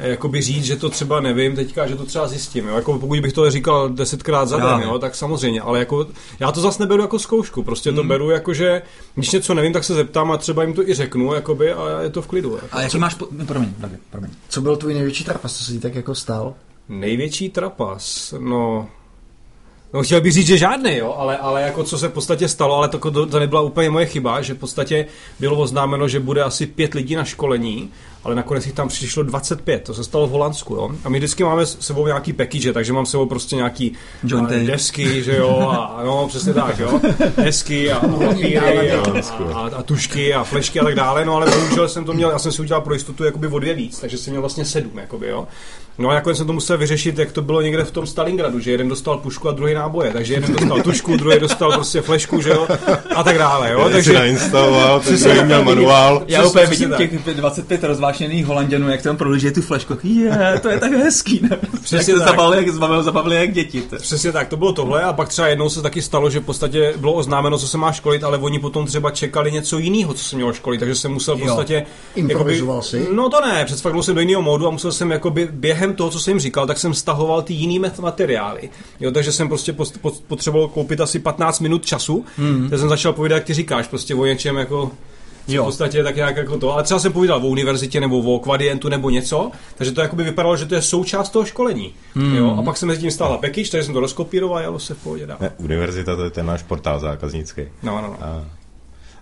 [0.00, 2.68] eh, Jakoby říct, že to třeba nevím teďka, že to třeba zjistím.
[2.68, 2.74] Jo?
[2.76, 4.98] Jako pokud bych to říkal desetkrát za den, jo?
[4.98, 5.60] tak samozřejmě.
[5.60, 6.06] Ale jako,
[6.40, 7.62] já to zase neberu jako zkoušku.
[7.62, 7.96] Prostě Hmm.
[7.96, 8.82] to beru jako, že
[9.14, 12.10] když něco nevím, tak se zeptám a třeba jim to i řeknu jakoby, a je
[12.10, 12.52] to v klidu.
[12.54, 12.66] Jako.
[12.72, 13.14] A jaký máš...
[13.14, 13.28] Po...
[13.30, 13.68] no, Promiň,
[14.10, 14.30] promiň.
[14.48, 16.54] Co byl tvůj největší trapas, co se ti tak jako stál?
[16.88, 18.88] Největší trapas, no...
[19.94, 22.76] No chtěl bych říct, že žádný, jo, ale, ale jako co se v podstatě stalo,
[22.76, 25.06] ale to, to, nebyla úplně moje chyba, že v podstatě
[25.40, 27.90] bylo oznámeno, že bude asi pět lidí na školení,
[28.24, 30.90] ale nakonec jich tam přišlo 25, to se stalo v Holandsku, jo.
[31.04, 33.92] A my vždycky máme s sebou nějaký package, takže mám s sebou prostě nějaký
[34.24, 34.54] Jointy.
[34.54, 37.00] a, desky, že jo, a no, přesně tak, jo,
[37.36, 39.02] desky a papíry a,
[39.54, 42.38] a, a, tušky a flešky a tak dále, no ale bohužel jsem to měl, já
[42.38, 45.28] jsem si udělal pro jistotu jakoby o dvě víc, takže jsem měl vlastně sedm, jakoby,
[45.28, 45.48] jo.
[45.98, 48.70] No a nakonec jsem to musel vyřešit, jak to bylo někde v tom Stalingradu, že
[48.70, 52.50] jeden dostal pušku a druhý náboje, takže jeden dostal tušku, druhý dostal prostě flešku, že
[52.50, 52.68] jo,
[53.14, 53.80] a tak dále, jo.
[53.82, 53.94] Takže...
[53.94, 56.22] Takže nainstaloval, ten druhý měl manuál.
[56.28, 59.96] Já úplně vidím těch 25 rozvášněných Holanděnů, jak tam prodlužuje tu flešku.
[60.02, 61.58] Je, to je tak hezký, ne?
[61.82, 62.28] Přesně jak se tak.
[62.28, 63.80] zabavili, jak zabavili, zabavili jak děti.
[63.80, 63.96] To.
[63.96, 66.94] Přesně tak, to bylo tohle a pak třeba jednou se taky stalo, že v podstatě
[66.96, 70.36] bylo oznámeno, co se má školit, ale oni potom třeba čekali něco jiného, co se
[70.36, 71.46] mělo školit, takže jsem musel v Jo.
[71.46, 71.86] podstatě...
[72.14, 73.08] Improvizoval jsi?
[73.12, 76.20] No to ne, představil jsem do jiného módu a musel jsem jakoby během toho, co
[76.20, 78.70] jsem jim říkal, tak jsem stahoval ty jiný materiály.
[79.00, 82.60] Jo, takže jsem prostě post- pot- potřeboval koupit asi 15 minut času, mm.
[82.70, 84.90] takže jsem začal povídat, jak ty říkáš, prostě o něčem jako
[85.48, 85.62] Jo.
[85.62, 86.72] v podstatě tak nějak jako to.
[86.72, 90.56] Ale třeba jsem povídal o univerzitě nebo o kvadientu nebo něco, takže to jakoby vypadalo,
[90.56, 91.94] že to je součást toho školení.
[92.14, 92.34] Mm.
[92.34, 92.56] Jo?
[92.58, 94.98] A pak jsem mezi tím stála package, takže jsem to rozkopíroval a jelo se v
[94.98, 95.36] pohodě dál.
[95.40, 97.62] Ne, univerzita to je ten náš portál zákaznický.
[97.82, 98.16] No, no, no.
[98.20, 98.44] A,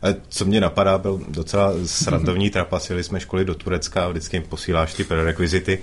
[0.03, 4.37] a co mě napadá, byl docela srandovní trapas, jeli jsme školy do Turecka a vždycky
[4.37, 5.79] jim posíláš ty prerekvizity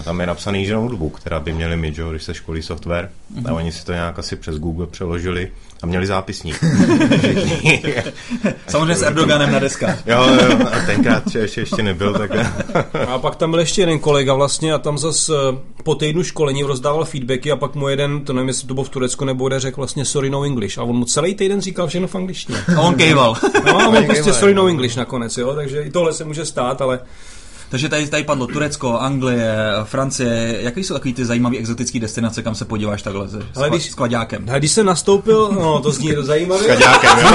[0.00, 2.62] a tam je napsaný, že notebook, která by měli mít, že jo, když se školí
[2.62, 3.10] software.
[3.44, 5.50] A oni si to nějak asi přes Google přeložili
[5.82, 6.64] a měli zápisník.
[8.66, 10.06] Samozřejmě s Erdoganem na deskách.
[10.06, 12.30] jo, jo, a tenkrát ještě, ještě nebyl, tak
[13.08, 15.34] A pak tam byl ještě jeden kolega vlastně a tam zas eh,
[15.82, 18.88] po týdnu školení rozdával feedbacky a pak mu jeden, to nevím, jestli to bylo v
[18.88, 20.78] Turecku nebo kde, řekl vlastně sorry no English.
[20.78, 22.58] A on mu celý týden říkal všechno v angličtině.
[22.76, 23.36] A on kejval.
[23.66, 26.82] No a on prostě sorry no English nakonec, jo, takže i tohle se může stát,
[26.82, 27.00] ale
[27.70, 29.54] Takže tady, tady padlo Turecko, Anglie,
[29.84, 30.58] Francie.
[30.60, 33.90] Jaké jsou takový ty zajímavé exotické destinace, kam se podíváš takhle se, Ale s, když-
[33.90, 33.94] s
[34.58, 37.28] když jsem nastoupil, no to zní zajímavě, kaďákem, jo.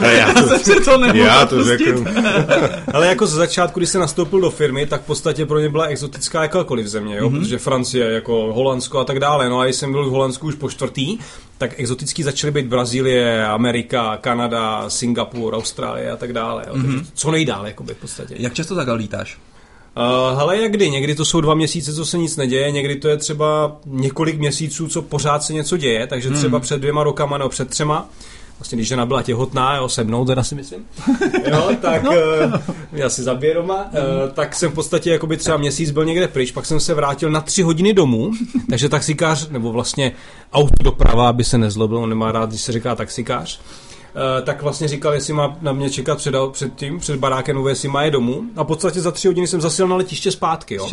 [0.00, 0.48] A já to,
[0.84, 2.04] to já to řeknu.
[2.94, 5.84] Ale jako ze začátku, když jsem nastoupil do firmy, tak v podstatě pro ně byla
[5.84, 7.28] exotická jakákoliv země, jo?
[7.30, 7.40] Mm-hmm.
[7.40, 9.48] protože Francie, jako Holandsko a tak dále.
[9.48, 11.18] No a když jsem byl v Holandsku už po čtvrtý,
[11.68, 16.64] tak exotický začaly být Brazílie, Amerika, Kanada, Singapur, Austrálie a tak dále.
[16.68, 16.74] Jo?
[16.74, 17.06] Mm-hmm.
[17.14, 18.34] Co nejdál, jakoby v podstatě.
[18.38, 19.38] Jak často takhle lítáš?
[19.96, 20.90] Uh, hele, jak kdy?
[20.90, 24.88] Někdy to jsou dva měsíce, co se nic neděje, někdy to je třeba několik měsíců,
[24.88, 28.08] co pořád se něco děje, takže třeba před dvěma rokama nebo před třema,
[28.64, 30.84] vlastně když žena byla těhotná, jo, se mnou teda si myslím,
[31.50, 32.10] jo, tak no.
[32.10, 32.16] uh,
[32.92, 36.52] já si zabije doma, uh, tak jsem v podstatě jakoby třeba měsíc byl někde pryč,
[36.52, 38.30] pak jsem se vrátil na tři hodiny domů,
[38.70, 40.12] takže taxikář, nebo vlastně
[40.52, 43.60] autodoprava, aby se nezlobil, on nemá rád, když se říká taxikář,
[44.44, 47.88] tak vlastně říkal, jestli má na mě čekat před, před tím, před barákem, nebo jestli
[47.88, 48.42] má je domů.
[48.56, 50.74] A v podstatě za tři hodiny jsem zasil na letiště zpátky.
[50.74, 50.88] Jo.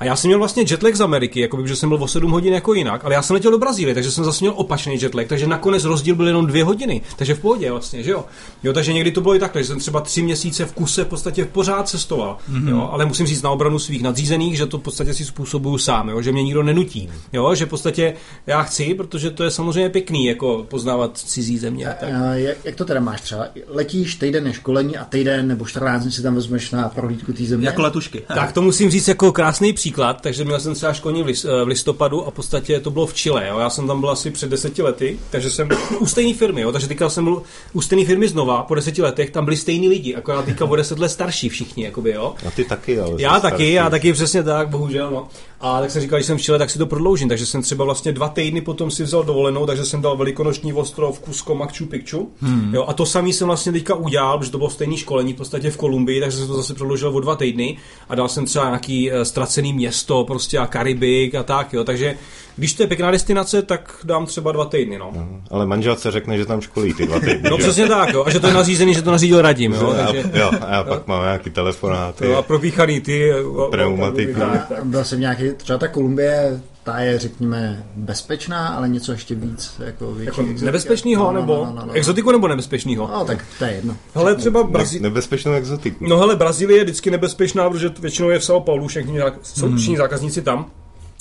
[0.00, 2.30] A já jsem měl vlastně jetlag z Ameriky, jako by, že jsem byl o 7
[2.30, 5.26] hodin jako jinak, ale já jsem letěl do Brazílie, takže jsem zase měl opačný jetlag,
[5.26, 8.24] takže nakonec rozdíl byl jenom dvě hodiny, takže v pohodě vlastně, že jo.
[8.62, 11.08] Jo, takže někdy to bylo i tak, že jsem třeba tři měsíce v kuse v
[11.08, 12.68] podstatě pořád cestoval, mm-hmm.
[12.68, 16.08] jo, ale musím říct na obranu svých nadřízených, že to v podstatě si způsobuju sám,
[16.08, 18.14] jo, že mě nikdo nenutí, jo, že v podstatě
[18.46, 21.86] já chci, protože to je samozřejmě pěkný, jako poznávat cizí země.
[21.86, 22.08] a Tak.
[22.12, 23.46] A jak, jak to teda máš třeba?
[23.68, 27.44] Letíš, týden je školení a týden nebo 14 dní si tam vezmeš na prohlídku té
[27.44, 27.66] země?
[27.66, 28.22] Jako letušky.
[28.34, 31.66] Tak to musím říct jako krásný příklad, takže měl jsem třeba školní v, lis, v
[31.66, 33.46] listopadu a v podstatě to bylo v Chile.
[33.48, 33.58] Jo.
[33.58, 36.72] Já jsem tam byl asi před deseti lety, takže jsem u stejné firmy, jo.
[36.72, 37.42] takže teďka jsem byl
[37.72, 40.98] u stejné firmy znova, po deseti letech, tam byli stejní lidi, akorát teďka o deset
[40.98, 42.34] let starší všichni, jakoby, jo.
[42.48, 43.72] A ty taky, ale Já taky, starší.
[43.72, 45.28] já taky přesně tak, bohužel, no.
[45.66, 47.84] A tak jsem říkal, když jsem v Chile, tak si to prodloužím, takže jsem třeba
[47.84, 52.30] vlastně dva týdny potom si vzal dovolenou, takže jsem dal velikonoční ostrov Cusco Machu Picchu.
[52.40, 52.74] Hmm.
[52.74, 55.70] Jo, a to samý jsem vlastně teďka udělal, protože to bylo stejný školení v podstatě
[55.70, 57.76] v Kolumbii, takže jsem to zase prodloužil o dva týdny
[58.08, 61.84] a dal jsem třeba nějaký eh, ztracený město, prostě a Karibik a tak, jo.
[61.84, 62.14] Takže
[62.56, 65.12] když to je pěkná destinace, tak dám třeba dva týdny, no.
[65.50, 67.40] Ale manželce řekne, že tam školí ty dva týdny.
[67.50, 67.62] No že?
[67.62, 68.24] přesně tak, jo.
[68.26, 69.90] A že to je nařízený, že to nařídil Radim, jo.
[69.90, 72.26] A, Takže, jo, a já pak mám nějaký telefonáty.
[72.26, 73.30] jo, a propíchaný ty.
[73.32, 73.34] eh,
[73.70, 74.34] Pneumatiky.
[74.84, 80.12] Byl jsem nějaký, třeba ta Kolumbie, ta je, řekněme, bezpečná, ale něco ještě víc, jako
[80.14, 80.26] větší.
[80.26, 80.64] Jako exotika.
[80.66, 81.92] nebezpečného, No, no, nebo no, no, no.
[81.92, 83.10] exotiku nebo nebezpečného?
[83.12, 83.96] No, tak to je jedno.
[84.14, 85.00] Hele, třeba Ne, Brazí...
[85.00, 86.04] nebezpečnou exotiku.
[86.08, 89.20] No hele, Brazílie je vždycky nebezpečná, protože to většinou je v São Paulo, všichni
[89.60, 89.76] Hmm.
[89.76, 90.66] všichni zákazníci tam.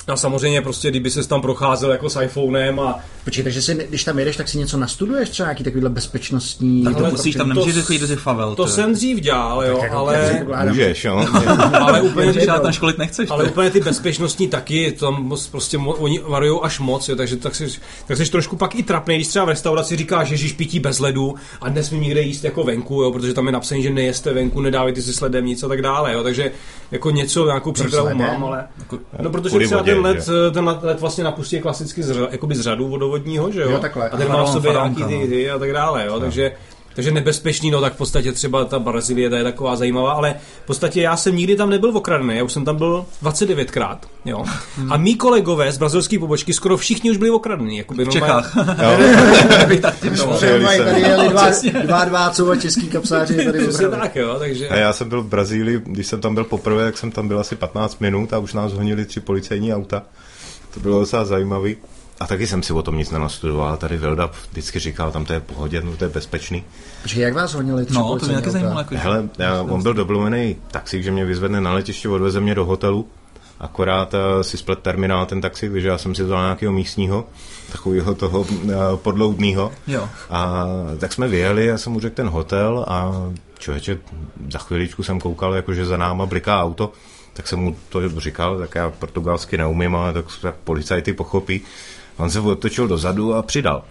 [0.07, 4.03] A samozřejmě prostě, kdyby se tam procházel jako s iPhonem a Počkej, takže si, když
[4.03, 6.83] tam jedeš, tak si něco nastuduješ, třeba nějaký takovýhle bezpečnostní...
[6.83, 8.55] Tak to Ale musíš, tam to- nemůžeš chodit do těch favel.
[8.55, 8.71] to ty.
[8.71, 10.43] jsem dřív dělal, jo, jako ale.
[10.67, 11.27] Můžeš, jo.
[11.73, 13.29] ale úplně ty, žádná školit nechceš.
[13.29, 17.55] ale úplně ty bezpečnostní taky, tam prostě mo, oni varují až moc, jo, takže tak
[17.55, 17.67] jsi,
[18.07, 21.35] tak jsi trošku pak i trapný, když třeba v restauraci říkáš, že pití bez ledu
[21.61, 25.01] a nesmím nikde jíst jako venku, jo, protože tam je napsané, že nejeste venku, nedávejte
[25.01, 26.51] si sledem nic a tak dále, jo, takže
[26.91, 28.67] jako něco, nějakou přípravu mám, ale
[29.21, 29.92] no, protože třeba.
[29.93, 30.31] Ten led, že?
[30.53, 33.71] ten led vlastně napustí klasicky z, jakoby z řadu vodovodního, že jo?
[33.71, 34.09] jo takhle.
[34.09, 36.19] A ten má v sobě nějaký ty, ty a tak dále, jo?
[36.19, 36.51] Takže
[36.95, 40.65] takže nebezpečný, no tak v podstatě třeba ta Brazílie ta je taková zajímavá, ale v
[40.65, 44.43] podstatě já jsem nikdy tam nebyl okradený, já už jsem tam byl 29krát, jo.
[44.89, 47.77] A mý kolegové z brazilské pobočky skoro všichni už byli okradení.
[47.77, 48.55] Jakoby, v Čechách.
[49.57, 51.49] Tady jeli dva,
[51.83, 54.69] dva dváců a český kapsáři tady tak, jo, takže...
[54.69, 57.39] A já jsem byl v Brazílii, když jsem tam byl poprvé, tak jsem tam byl
[57.39, 60.03] asi 15 minut a už nás honili tři policejní auta.
[60.73, 61.77] To bylo docela zajímavý.
[62.19, 63.77] A taky jsem si o tom nic nenastudoval.
[63.77, 66.63] Tady Vilda vždycky říkal, tam to je pohodě, no to je bezpečný.
[67.05, 68.79] Že jak vás honili tři No, to mě taky zajímalo.
[68.79, 72.65] Jako, Hele, já, on byl doblumený taxík, že mě vyzvedne na letiště, odveze mě do
[72.65, 73.07] hotelu.
[73.59, 77.27] Akorát uh, si splet terminál ten taxi, takže já jsem si vzal nějakého místního,
[77.71, 79.71] takového toho uh, podloudného.
[79.87, 80.09] Jo.
[80.29, 80.65] A
[80.99, 83.11] tak jsme vyjeli, já jsem mu řekl ten hotel a
[83.59, 83.97] člověče,
[84.51, 86.91] za chviličku jsem koukal, jakože za náma bliká auto,
[87.33, 91.61] tak jsem mu to říkal, tak já portugalsky neumím, ale tak, tak policajty pochopí.
[92.17, 93.83] On se otočil dozadu a přidal.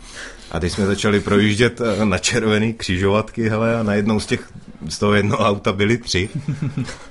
[0.51, 4.53] A teď jsme začali projíždět eh, na červený křižovatky, hele, a najednou z těch
[4.89, 6.29] z toho jednoho auta byli tři.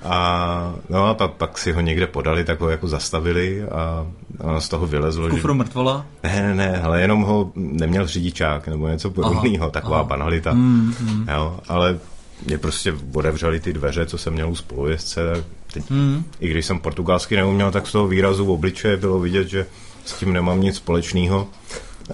[0.03, 4.07] A, no a pak, pak si ho někde podali, tak ho jako zastavili a,
[4.39, 5.29] a z toho vylezlo.
[5.29, 5.57] Kufru že...
[5.57, 6.05] mrtvola?
[6.23, 10.03] Ne, ne, ne, ale jenom ho neměl řidičák nebo něco podobného, taková aha.
[10.03, 10.53] banalita.
[10.53, 11.25] Mm, mm.
[11.33, 11.99] Jo, ale
[12.45, 15.43] mě prostě otevřeli ty dveře, co jsem měl u spolujezdce.
[15.73, 16.23] Teď, mm.
[16.39, 19.65] I když jsem portugalsky neuměl, tak z toho výrazu v obličeje bylo vidět, že
[20.05, 21.47] s tím nemám nic společného.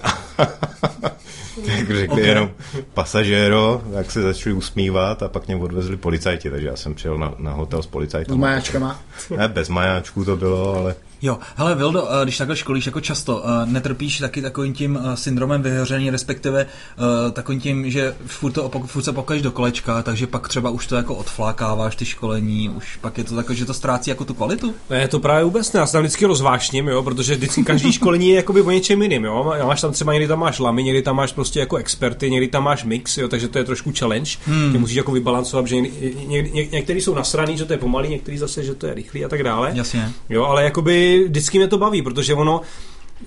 [1.66, 2.24] tak řekli okay.
[2.24, 2.50] jenom
[2.94, 7.34] pasažéro, tak se začali usmívat a pak mě odvezli policajti, takže já jsem přijel na,
[7.38, 8.34] na hotel s policajtem.
[8.34, 9.00] S majáčkama?
[9.36, 13.44] Ne, bez majáčků to bylo, ale Jo, hele Vildo, eh, když takhle školíš jako často,
[13.44, 16.66] eh, netrpíš taky takovým tím eh, syndromem vyhoření, respektive
[17.32, 20.86] takovým tím, že furt, to opak, furt se pokaž do kolečka, takže pak třeba už
[20.86, 24.34] to jako odflákáváš ty školení, už pak je to takové, že to ztrácí jako tu
[24.34, 24.74] kvalitu?
[24.90, 28.28] Ne, to právě vůbec ne, já se tam vždycky rozvášním, jo, protože vždycky každý školení
[28.28, 29.54] je jakoby o něčem jiným, jo.
[29.66, 32.64] Máš tam třeba někdy tam máš lamy, někdy tam máš prostě jako experty, někdy tam
[32.64, 34.30] máš mix, jo, takže to je trošku challenge.
[34.46, 34.72] Hmm.
[34.72, 38.38] Ty musíš jako vybalancovat, že někdy, někdy, některý jsou nasraný, že to je pomalý, některý
[38.38, 39.70] zase, že to je rychlý a tak dále.
[39.74, 40.12] Jasně.
[40.28, 42.60] Jo, ale jakoby vždycky mě to baví, protože ono,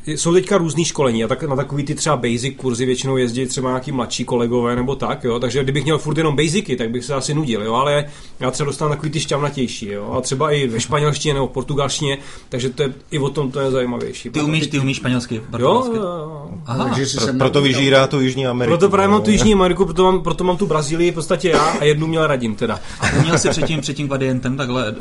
[0.05, 3.69] jsou teďka různý školení a tak na takový ty třeba basic kurzy většinou jezdí třeba
[3.69, 5.39] nějaký mladší kolegové nebo tak, jo.
[5.39, 7.73] Takže kdybych měl furt jenom basicy, tak bych se asi nudil, jo.
[7.73, 8.05] Ale
[8.39, 10.13] já třeba dostanu takový ty šťavnatější, jo.
[10.17, 12.17] A třeba i ve španělštině nebo v portugalštině,
[12.49, 14.29] takže to je, i o tom to je zajímavější.
[14.29, 15.41] Ty umíš, ty umíš španělsky?
[15.59, 16.49] Jo, jo, jo.
[16.65, 16.89] Aha.
[16.89, 18.77] Takže Pro, proto vyžírá tu Jižní Ameriku.
[18.77, 21.63] Proto právě mám tu Jižní Ameriku, proto mám, proto mám tu Brazílii v podstatě já
[21.63, 22.79] a jednu měl Radim teda.
[23.13, 24.97] A uměl jsi předtím, předtím kvadientem takhle uh,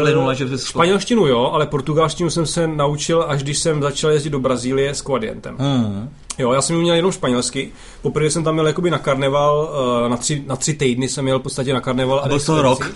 [0.00, 0.64] plynule, že bys...
[0.64, 5.02] Španělštinu jo, ale portugalštinu jsem se naučil, až když jsem začal jezdit do Brazílie s
[5.02, 5.56] Quadientem.
[5.58, 6.10] Hmm.
[6.38, 7.72] Jo, já jsem měl jenom španělsky.
[8.02, 9.70] Poprvé jsem tam měl jakoby na karneval,
[10.04, 12.18] eh, na tři, na tři týdny jsem měl v podstatě na karneval.
[12.18, 12.90] A byl to rok?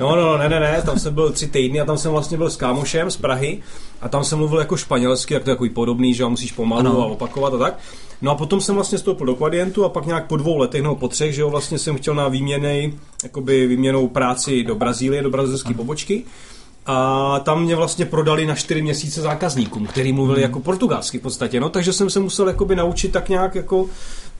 [0.00, 2.38] No, no, no, ne, ne, ne, tam jsem byl tři týdny a tam jsem vlastně
[2.38, 3.62] byl s kámošem z Prahy
[4.00, 7.02] a tam jsem mluvil jako španělsky, jak to je takový podobný, že musíš pomalu ano.
[7.02, 7.78] a opakovat a tak.
[8.22, 10.96] No a potom jsem vlastně stoupil do Quadientu a pak nějak po dvou letech nebo
[10.96, 15.30] po třech, že jo, vlastně jsem chtěl na výměnej, jakoby výměnou práci do Brazílie, do
[15.30, 16.24] brazilské pobočky.
[16.86, 20.50] A tam mě vlastně prodali na čtyři měsíce zákazníkům, který mluvili hmm.
[20.50, 23.86] jako portugalsky v podstatě, no, takže jsem se musel jakoby naučit tak nějak jako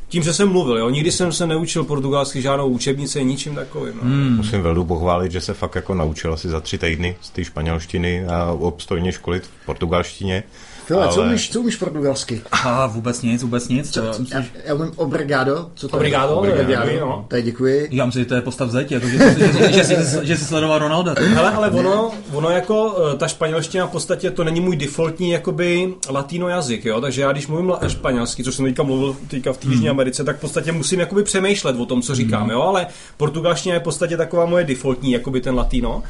[0.08, 0.90] tím, že jsem mluvil, jo.
[0.90, 3.94] Nikdy jsem se neučil portugalsky žádnou učebnici, ničím takovým.
[3.96, 4.02] No.
[4.02, 4.36] Hmm.
[4.36, 8.26] Musím velmi pochválit, že se fakt jako naučil asi za tři týdny z té španělštiny
[8.26, 10.42] a obstojně školit v portugalštině.
[10.86, 11.12] File, ale...
[11.12, 12.42] co, umíš, co umíš portugalsky?
[12.52, 13.90] A vůbec nic, vůbec nic.
[13.90, 15.70] Co, co, já, já umím obrigado.
[15.74, 17.26] Co to obrigado, obrigado, obrigado, no.
[17.36, 17.88] Je děkuji.
[17.90, 20.44] Já myslím, že to je postav zeď, jako, že, že, že, že, jsi, že jsi
[20.44, 21.14] sledoval Ronalda.
[21.38, 25.94] Ale, ale ono, ono jako, eh, ta španělština v podstatě to není můj defaultní jakoby
[26.08, 29.66] latino jazyk, jo, takže já když mluvím španělsky, což jsem teďka mluvil teďka v té
[29.66, 29.90] Jižní hmm.
[29.90, 32.50] Americe, tak v podstatě musím jakoby přemýšlet o tom, co říkám, hmm.
[32.50, 36.02] jo, ale portugalština je v podstatě taková moje defaultní jakoby ten latino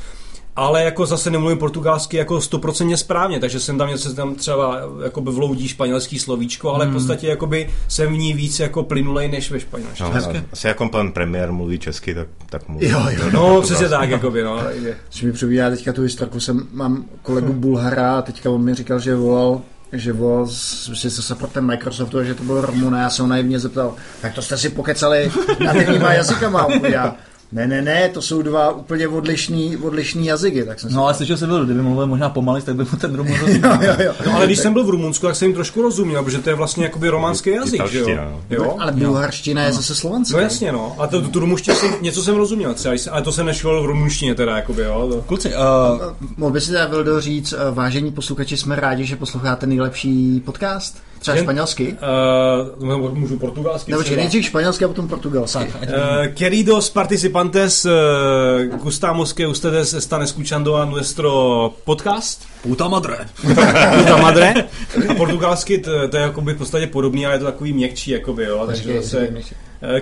[0.56, 5.30] ale jako zase nemluvím portugalsky jako stoprocentně správně, takže jsem tam něco tam třeba jakoby
[5.30, 6.94] vloudí španělský slovíčko, ale hmm.
[6.94, 10.10] v podstatě jakoby jsem v ní víc jako plynulej než ve španělštině.
[10.14, 12.88] No, asi jako pan premiér mluví česky, tak, tak mluví.
[12.88, 14.60] Jo, jo, no, přesně tak, jakoby, no.
[15.08, 18.98] Když mi přibývá teďka tu historku, jsem, mám kolegu Bulhara a teďka on mi říkal,
[18.98, 19.60] že volal
[19.92, 20.46] že volal
[20.94, 24.34] si se supportem Microsoftu a že to byl Romun a já jsem naivně zeptal, tak
[24.34, 25.32] to jste si pokecali
[25.64, 26.68] nádhernýma jazykama.
[26.88, 27.16] Já,
[27.52, 30.64] ne, ne, ne, to jsou dva úplně odlišný, odlišný jazyky.
[30.64, 33.14] Tak jsem no ale slyšel jsem byl, kdyby mluvil možná pomalej, tak by mu ten
[33.14, 33.78] Rumun rozuměl.
[33.82, 34.12] jo, jo, jo.
[34.26, 36.54] No, ale když jsem byl v Rumunsku, tak jsem jim trošku rozuměl, protože to je
[36.56, 38.08] vlastně jakoby románský jazyk, že jo?
[38.50, 38.76] jo?
[38.78, 40.36] Ale bulharština je zase slovenská.
[40.36, 40.96] No jasně, no.
[40.98, 44.34] A to, tu rumunštinu jsem, něco jsem rozuměl třeba, ale to jsem nešel v rumunštině
[44.34, 45.08] teda, jakoby, jo.
[45.12, 45.22] To...
[45.22, 45.56] Kluci, uh...
[46.36, 50.98] mohl by si Vildo říct, uh, vážení posluchači, jsme rádi, že posloucháte nejlepší podcast?
[51.22, 51.96] Třeba španělsky?
[52.82, 55.64] Uh, můžu portugalsky Nebo nejdřív španělsky a potom portugalsky.
[55.64, 57.92] Uh, queridos participantes, uh,
[58.76, 62.42] gustamos que ustedes están escuchando a nuestro podcast.
[62.62, 63.16] Puta madre.
[63.98, 64.54] Puta madre.
[65.08, 68.44] A portugalsky to, to je jakoby v podstatě podobný, ale je to takový měkčí, jakoby,
[68.44, 68.66] jo.
[68.66, 69.28] Takže zase...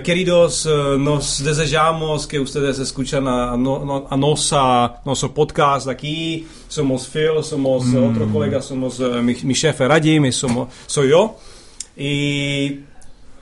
[0.03, 0.69] Queridos,
[0.99, 6.47] nos desejamos que ustedes escuchan a, no, a nosa, nosso podcast aquí.
[6.67, 8.11] Somos Phil, somos mm.
[8.11, 11.35] otro colega, somos mi, mi jefe Radim y somos, soy yo.
[11.97, 12.85] Y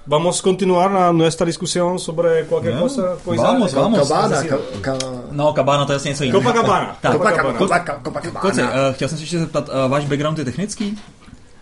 [0.10, 3.16] Vamos a continuar na nuestra discusión sobre cualquier no, cosa.
[3.24, 4.10] Coisa, vamos, vamos.
[4.10, 4.98] Cabana, ka, ka...
[5.32, 6.42] No, kabána to je jasně něco jiného.
[6.42, 6.98] Copacabana.
[7.02, 7.12] Tak.
[7.12, 7.60] Copacabana.
[8.04, 8.40] Copacabana.
[8.40, 10.98] Kluci, uh, chtěl jsem se ještě zeptat, uh, váš background je technický?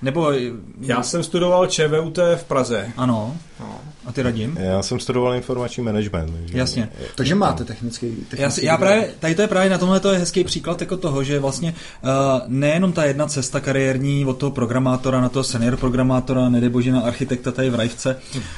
[0.02, 0.32] Nebo...
[0.80, 2.92] Já jsem studoval ČVUT v Praze.
[2.98, 3.36] Ano.
[3.60, 3.80] No.
[4.08, 4.58] A ty radím?
[4.60, 6.34] Já jsem studoval informační management.
[6.38, 6.90] Takže Jasně.
[7.16, 10.20] Takže máte technický, technický já, já právě, tady to je právě na tomhle to je
[10.20, 12.10] hezký příklad jako toho, že vlastně uh,
[12.48, 17.02] nejenom ta jedna cesta kariérní od toho programátora na toho senior programátora, nedej bože na
[17.02, 18.16] architekta tady v Rajvce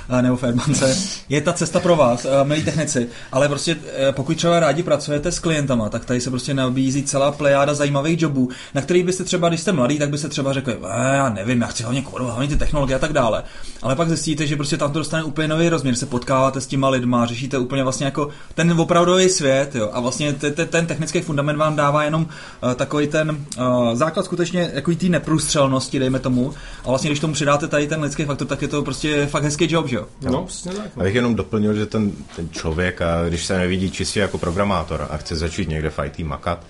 [0.09, 0.97] uh, nebo v Airbance,
[1.29, 3.81] je ta cesta pro vás, uh, milí technici, ale prostě uh,
[4.11, 8.49] pokud třeba rádi pracujete s klientama, tak tady se prostě nabízí celá plejáda zajímavých jobů,
[8.75, 10.77] na kterých byste třeba, když jste mladý, tak byste třeba řekli,
[11.13, 13.43] já nevím, já chci hlavně kodovat, hlavně ty technologie a tak dále.
[13.81, 16.89] Ale pak zjistíte, že prostě tam to dostane úplně nový rozměr, se potkáváte s těma
[16.89, 21.21] lidma, řešíte úplně vlastně jako ten opravdový svět, jo, a vlastně t- t- ten technický
[21.21, 26.53] fundament vám dává jenom uh, takový ten uh, základ skutečně jako té neprůstřelnosti, dejme tomu,
[26.85, 29.73] a vlastně když tomu přidáte tady ten lidský faktor, tak je to prostě fakt hezký
[29.73, 30.05] job, že jo?
[30.21, 30.95] No, přesně tak.
[30.95, 31.01] No.
[31.01, 35.17] Abych jenom doplnil, že ten, ten člověk, a když se nevidí čistě jako programátor a
[35.17, 36.65] chce začít někde v IT makat,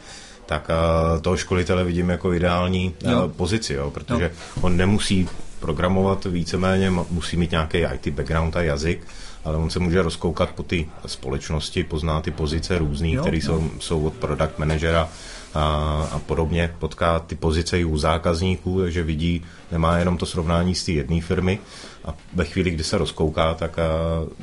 [0.45, 4.29] tak uh, toho školitele vidím jako ideální uh, pozici, jo, protože jo.
[4.61, 5.29] on nemusí
[5.59, 9.07] programovat víceméně, musí mít nějaký IT background a jazyk,
[9.45, 14.05] ale on se může rozkoukat po ty společnosti, pozná ty pozice různý, které jsou, jsou
[14.05, 15.09] od product managera
[15.53, 15.63] a,
[16.11, 20.85] a podobně, potká ty pozice i u zákazníků, takže vidí, nemá jenom to srovnání z
[20.85, 21.59] té jedné firmy
[22.05, 23.83] a ve chvíli, kdy se rozkouká, tak a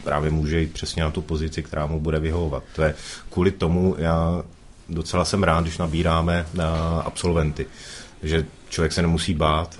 [0.04, 2.62] právě může jít přesně na tu pozici, která mu bude vyhovovat.
[2.74, 2.94] To je
[3.30, 4.42] kvůli tomu, já
[4.88, 7.66] docela jsem rád, když nabíráme na absolventy,
[8.22, 9.78] že člověk se nemusí bát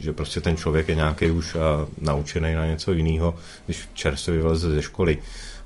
[0.00, 1.56] že prostě ten člověk je nějaký už
[2.00, 3.34] naučený na něco jiného,
[3.66, 5.18] když čerstvě vyleze ze školy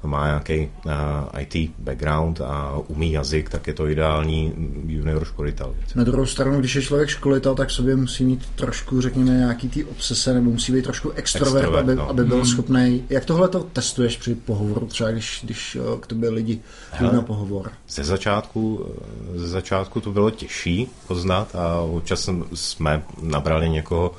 [0.09, 0.93] má nějaký uh,
[1.41, 4.53] IT background a umí jazyk, tak je to ideální
[4.87, 5.75] junior školitel.
[5.95, 9.85] Na druhou stranu, když je člověk školitel, tak sobě musí mít trošku, řekněme, nějaký ty
[9.85, 12.09] obsese, nebo musí být trošku extrovert, extrovert aby, no.
[12.09, 12.47] aby byl hmm.
[12.47, 13.05] schopný.
[13.11, 16.61] Jak tohle to testuješ při pohovoru, třeba když, když uh, k tobě lidi
[17.01, 17.71] jdou na pohovor?
[17.89, 18.87] Ze začátku,
[19.35, 24.15] ze začátku to bylo těžší poznat a občas jsme nabrali někoho,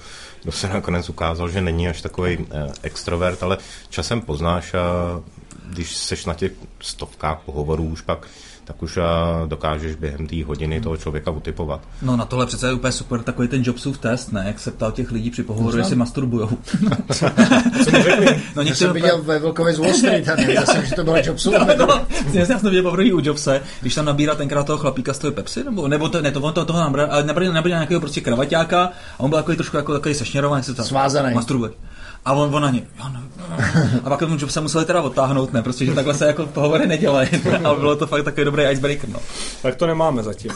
[0.45, 3.57] kdo se nakonec ukázal, že není až takový eh, extrovert, ale
[3.89, 4.83] časem poznáš a
[5.70, 6.51] když seš na těch
[6.82, 8.28] stovkách pohovorů už pak
[8.66, 8.99] tak už
[9.45, 11.82] dokážeš během té hodiny toho člověka utypovat.
[12.01, 14.43] No na tohle přece je úplně super takový ten Jobsův test, ne?
[14.47, 16.49] Jak se ptal těch lidí při pohovoru, jestli masturbujou.
[18.55, 21.53] no, někdo jsem viděl ve Velkové z Wall Street, nevěděl jsem, že to bylo Jobsův.
[21.78, 25.20] no, no, já jsem viděl poprvé u Jobse, když tam nabírá tenkrát toho chlapíka z
[25.20, 27.99] toho Pepsi, nebo, nebo to, ne, to, on to, toho nabral, ale nabral, nabral nějakého
[27.99, 31.36] prostě kravaťáka a on byl takový trošku jako takový sešněrovaný, se tam Svázaný.
[31.36, 31.72] masturbuje.
[32.26, 33.19] A on, on na ně, jo, no,
[34.03, 37.30] a pak tomu se museli teda odtáhnout, ne, prostě, že takhle se jako pohovory nedělají.
[37.63, 39.19] a bylo to fakt takový dobrý icebreaker, no.
[39.61, 40.51] Tak to nemáme zatím.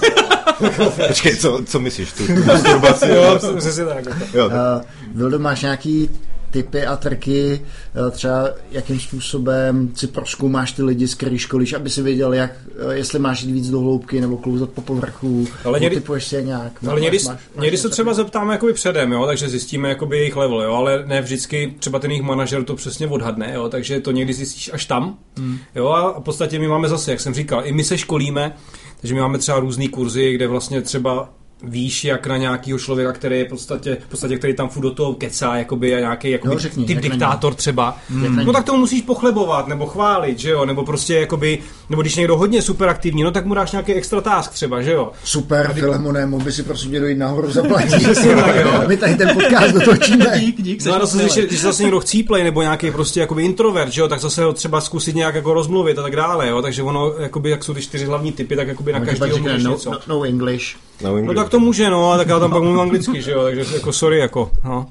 [1.07, 2.13] Počkej, co, co myslíš?
[2.13, 3.09] Tu, tu masturbaci?
[3.09, 4.05] jo, přesně tak.
[4.34, 4.53] Jo, Uh,
[5.17, 6.09] Vildo, máš nějaký
[6.51, 7.61] typy a trky,
[8.07, 12.51] eh, třeba jakým způsobem si proskoumáš ty lidi, z kterých školíš, aby si věděl, jak,
[12.89, 16.43] eh, jestli máš jít víc do hloubky nebo klouzat po povrchu, ale někdy, typuješ si
[16.43, 16.71] nějak.
[16.87, 20.35] Ale někdy, máš, máš, někdy se třeba zeptáme jakoby předem, jo, takže zjistíme jakoby jejich
[20.35, 24.11] level, jo, ale ne vždycky třeba ten jejich manažer to přesně odhadne, jo, takže to
[24.11, 25.17] někdy zjistíš až tam.
[25.37, 25.57] Hmm.
[25.75, 28.55] Jo, a v podstatě my máme zase, jak jsem říkal, i my se školíme,
[29.01, 31.29] takže my máme třeba různé kurzy, kde vlastně třeba
[31.64, 34.91] víš, jak na nějakého člověka, který je v podstatě, v podstatě který tam furt do
[34.91, 37.97] toho kecá, jakoby a nějaký jakoby, no, řekni, typ diktátor třeba.
[38.10, 38.45] Hmm.
[38.45, 42.38] No tak tomu musíš pochlebovat, nebo chválit, že jo, nebo prostě jakoby, nebo když někdo
[42.38, 45.12] hodně super aktivní, no tak mu dáš nějaký extra task třeba, že jo.
[45.24, 45.82] Super, Tady...
[45.82, 48.07] Filemone, mohl by si prosím dojít nahoru zaplatit.
[48.88, 50.26] My tady ten podcast dotočíme.
[50.39, 53.91] Dík, dík, no a zase, když, když zase někdo chcíplej, nebo nějaký prostě jakoby introvert,
[53.91, 56.84] že jo, tak zase ho třeba zkusit nějak jako rozmluvit a tak dále, jo, takže
[56.84, 59.91] ono, jakoby, jak jsou ty čtyři hlavní typy, tak jakoby na každého no, něco.
[59.91, 60.76] No, no English.
[61.01, 63.65] No, no tak to může, no, tak já tam pak mluvím anglicky, že jo, takže
[63.73, 64.87] jako sorry, jako, no.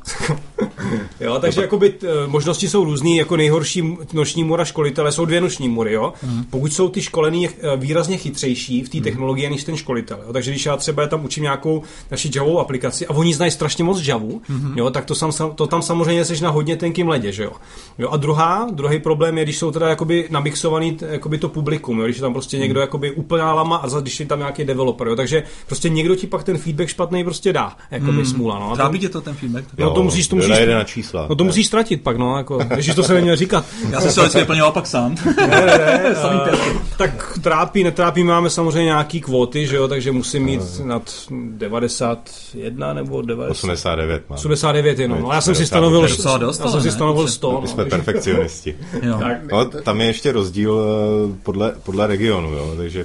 [1.21, 5.69] jo, takže jakoby, t, možnosti jsou různý, jako nejhorší noční můra školitele jsou dvě noční
[5.69, 6.13] můry, jo.
[6.23, 6.45] Mm.
[6.45, 10.33] Pokud jsou ty školení eh, výrazně chytřejší v té technologii než ten školitel, jo.
[10.33, 14.07] takže když já třeba tam učím nějakou naši javovou aplikaci a oni znají strašně moc
[14.07, 14.73] javu, mm-hmm.
[14.77, 17.53] jo, tak to, sam, to tam samozřejmě jsi na hodně tenkým ledě, že jo.
[17.99, 18.09] jo.
[18.11, 22.17] A druhá, druhý problém je, když jsou teda jakoby namixovaný jakoby to publikum, jo, když
[22.17, 25.17] je tam prostě někdo jakoby úplná lama a za, když je tam nějaký developer, jo.
[25.17, 28.27] takže prostě někdo ti pak ten feedback špatný prostě dá, jakoby mm.
[28.27, 28.59] smůla.
[28.59, 28.77] No.
[28.77, 29.65] Trápí tě to ten feedback?
[29.79, 31.27] No, to musíš, to musíš, na čísla.
[31.29, 33.65] No to musíš ztratit pak, no, jako, když to se neměl říkat.
[33.91, 35.15] Já jsem se vždycky vyplňoval pak sám.
[35.37, 40.45] ne, ne, ne, uh, tak trápí, netrápí, máme samozřejmě nějaký kvóty, že jo, takže musím
[40.45, 41.13] mít nad
[41.51, 43.51] 91 nebo 90.
[43.51, 44.37] 89 mám.
[44.37, 45.23] 89 jenom.
[45.23, 46.01] No, já jsem si stanovil,
[46.39, 47.53] dost, já jsem si stanovil 100.
[47.53, 48.75] My no, jsme perfekcionisti.
[49.53, 53.05] no, tam je ještě rozdíl eh, podle, podle regionu, jo, takže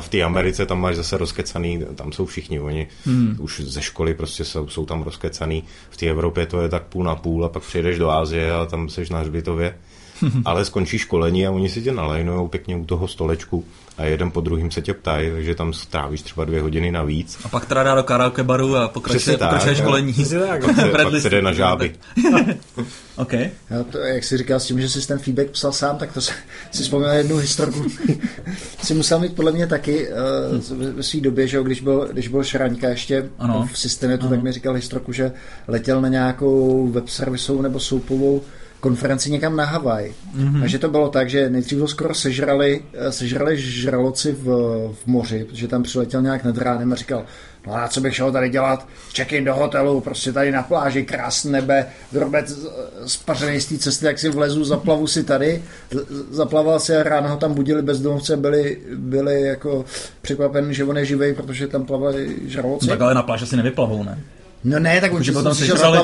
[0.00, 3.36] v té Americe tam máš zase rozkecaný, tam jsou všichni, oni hmm.
[3.40, 5.64] už ze školy prostě jsou, jsou tam rozkecaný.
[5.90, 8.66] V té Evropě to je tak půl na půl a pak přijedeš do Ázie a
[8.66, 9.78] tam seš na hřbitově.
[10.44, 13.64] Ale skončí školení a oni si tě nalajnujou pěkně u toho stolečku
[13.98, 17.38] a jeden po druhým se tě ptají, takže tam strávíš třeba dvě hodiny navíc.
[17.44, 20.14] A pak teda dá do karaoke baru a pokračuje, pokračuje školení.
[20.14, 21.94] Tak, pak, se, pak se jde na žáby.
[23.16, 23.32] OK.
[23.32, 26.20] Já to, jak jsi říkal s tím, že jsi ten feedback psal sám, tak to
[26.20, 26.32] si,
[26.70, 27.84] si vzpomněl jednu historku.
[28.82, 32.44] si musel mít podle mě taky uh, ve své době, že když byl, když byl
[32.44, 33.68] Šraňka ještě ano.
[33.72, 35.32] v systému, tak mi říkal historku, že
[35.68, 38.42] letěl na nějakou web servisovou nebo soupovou
[38.80, 40.12] konferenci někam na Havaj.
[40.36, 40.64] Mm-hmm.
[40.64, 44.44] A že to bylo tak, že nejdřív ho skoro sežrali, eh, sežrali žraloci v,
[44.94, 47.24] v moři, protože tam přiletěl nějak nad ránem a říkal,
[47.66, 51.50] no a co bych šel tady dělat, check-in do hotelu, prostě tady na pláži, krásné
[51.50, 52.68] nebe, drobec
[53.06, 55.62] spařený z té cesty, jak si vlezu, zaplavu si tady,
[56.30, 59.84] zaplaval si a ráno ho tam budili bezdomovce, byli, byli jako
[60.22, 62.86] překvapen, že on je živej, protože tam plavali žraloci.
[62.86, 64.18] Tak ale na pláži si nevyplavou, ne?
[64.64, 65.98] No ne, tak už potom se žrali,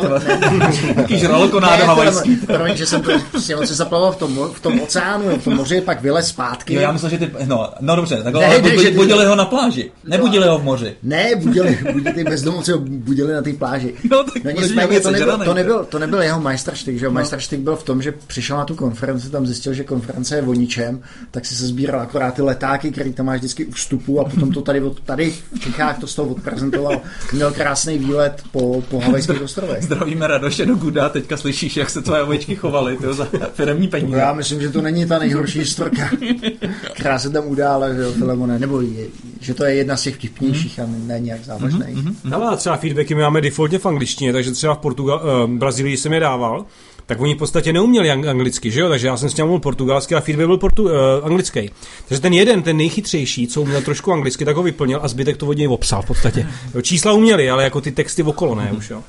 [0.95, 2.37] Taký žraloko nádo havajský.
[2.37, 5.57] Promiň, že jsem to, prostě on se zaplaval v tom, v tom oceánu, v tom
[5.57, 6.75] moři, pak vylez zpátky.
[6.75, 9.45] Jo, já myslím, že ty, no, no dobře, tak ne, ne, budili, budili ho na
[9.45, 10.97] pláži, nebudili ho v moři.
[11.03, 13.95] Ne, budili, budili ty bezdomovci ho budili na té pláži.
[14.15, 17.15] No, tak no nicméně to nebyl, to, nebyl, to nebyl jeho majstrštyk, že jo, no.
[17.15, 20.55] majstrštyk byl v tom, že přišel na tu konferenci, tam zjistil, že konference je o
[20.55, 24.25] ničem, tak si se sbíral akorát ty letáky, který tam máš vždycky u vstupu a
[24.25, 27.01] potom to tady, tady v Čechách to z toho odprezentoval.
[27.33, 29.83] Měl krásný výlet po, po Havajských ostrovech.
[29.85, 34.19] Zdravíme Radoše do Guda, teďka slyšíš, jak se tvoje ovečky chovaly, to za firmní peníze.
[34.19, 36.11] Já myslím, že to není ta nejhorší historka,
[36.95, 39.07] která se tam udála, že jo, Filemone, nebo je,
[39.41, 41.97] že to je jedna z těch vtipnějších a ne nějak závažných.
[41.97, 42.35] Mm-hmm, mm-hmm.
[42.35, 46.13] Ale třeba feedbacky my máme defaultně v angličtině, takže třeba v Portugal, uh, Brazílii jsem
[46.13, 46.67] je dával,
[47.07, 48.89] tak oni v podstatě neuměli anglicky, že jo?
[48.89, 50.91] Takže já jsem s ním mluvil portugalsky a feedback byl portu, uh,
[51.23, 51.71] anglický.
[52.09, 55.47] Takže ten jeden, ten nejchytřejší, co uměl trošku anglicky, tak ho vyplnil a zbytek to
[55.47, 56.49] od něj obsal v podstatě.
[56.75, 59.03] Jo, čísla uměli, ale jako ty texty okolo ne už, jo.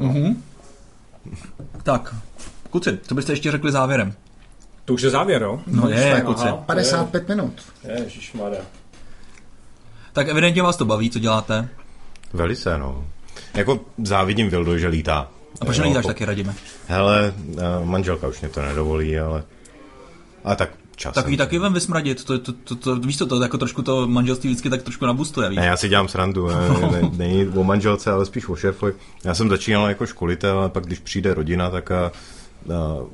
[0.00, 0.36] Mm-hmm.
[1.82, 2.14] Tak,
[2.70, 4.14] kluci, co byste ještě řekli závěrem?
[4.84, 5.60] To už je závěr, jo?
[5.66, 6.46] No je, je kluci.
[6.66, 7.52] 55 minut.
[8.04, 8.60] Ježišmarja.
[10.12, 11.68] Tak evidentně vás to baví, co děláte?
[12.32, 13.04] Velice, no.
[13.54, 15.28] Jako závidím Vildo, že lítá.
[15.60, 16.54] A proč nelítáš no, taky, radíme?
[16.86, 19.44] Hele, eh, manželka už mě to nedovolí, ale...
[20.44, 21.14] A tak časem.
[21.14, 24.50] Takový taky vem vysmradit, to, to, to, to, víš to, to jako trošku to manželství
[24.50, 25.56] vždycky tak trošku nabustuje, víš?
[25.56, 26.54] Ne, já si dělám srandu, ne,
[26.92, 28.92] ne, není o manželce, ale spíš o šéfovi.
[29.24, 32.12] Já jsem začínal jako školitel, a pak když přijde rodina, tak a, a,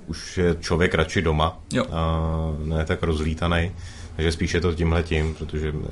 [0.07, 1.85] už je člověk radši doma, jo.
[1.93, 2.21] a
[2.65, 3.73] ne tak rozlítaný.
[4.17, 5.89] Takže spíš je to tímhle tím, protože eh,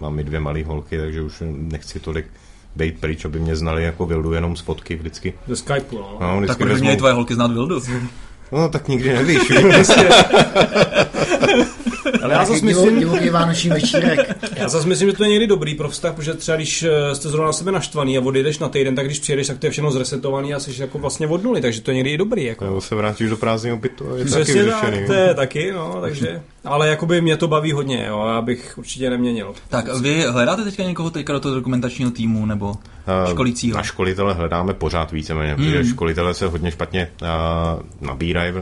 [0.00, 2.26] mám i dvě malé holky, takže už nechci tolik
[2.76, 5.34] být pryč, aby mě znali jako Vildu jenom z fotky vždycky.
[5.46, 6.40] Ze Skypeu, no.
[6.40, 6.82] no tak proč vezmu...
[6.82, 7.80] měly tvoje holky znát Vildu?
[8.52, 9.52] No, tak nikdy nevíš.
[12.22, 12.98] Ale já zase myslím...
[12.98, 14.36] Divoký vánoční večírek.
[14.56, 17.28] Já zase myslím, že to je někdy dobrý pro vztah, protože třeba když eh, jste
[17.28, 19.90] zrovna na sebe naštvaný a odjedeš na týden, tak když přijedeš, tak to je všechno
[19.90, 22.44] zresetovaný a jsi jako vlastně od nuly, takže to je někdy i dobrý.
[22.44, 22.64] Jako.
[22.64, 25.06] Nebo se vrátíš do prázdného bytu a je Přesně taky vyřešený.
[25.06, 26.42] to je taky, no, takže...
[26.64, 29.54] Ale jakoby mě to baví hodně, jo, já bych určitě neměnil.
[29.68, 33.76] Tak vy hledáte teďka někoho teďka do toho dokumentačního týmu nebo uh, školícího?
[33.76, 35.56] Na školitele hledáme pořád víceméně, mm.
[35.56, 37.28] protože školitele se hodně špatně uh,
[38.08, 38.52] nabírají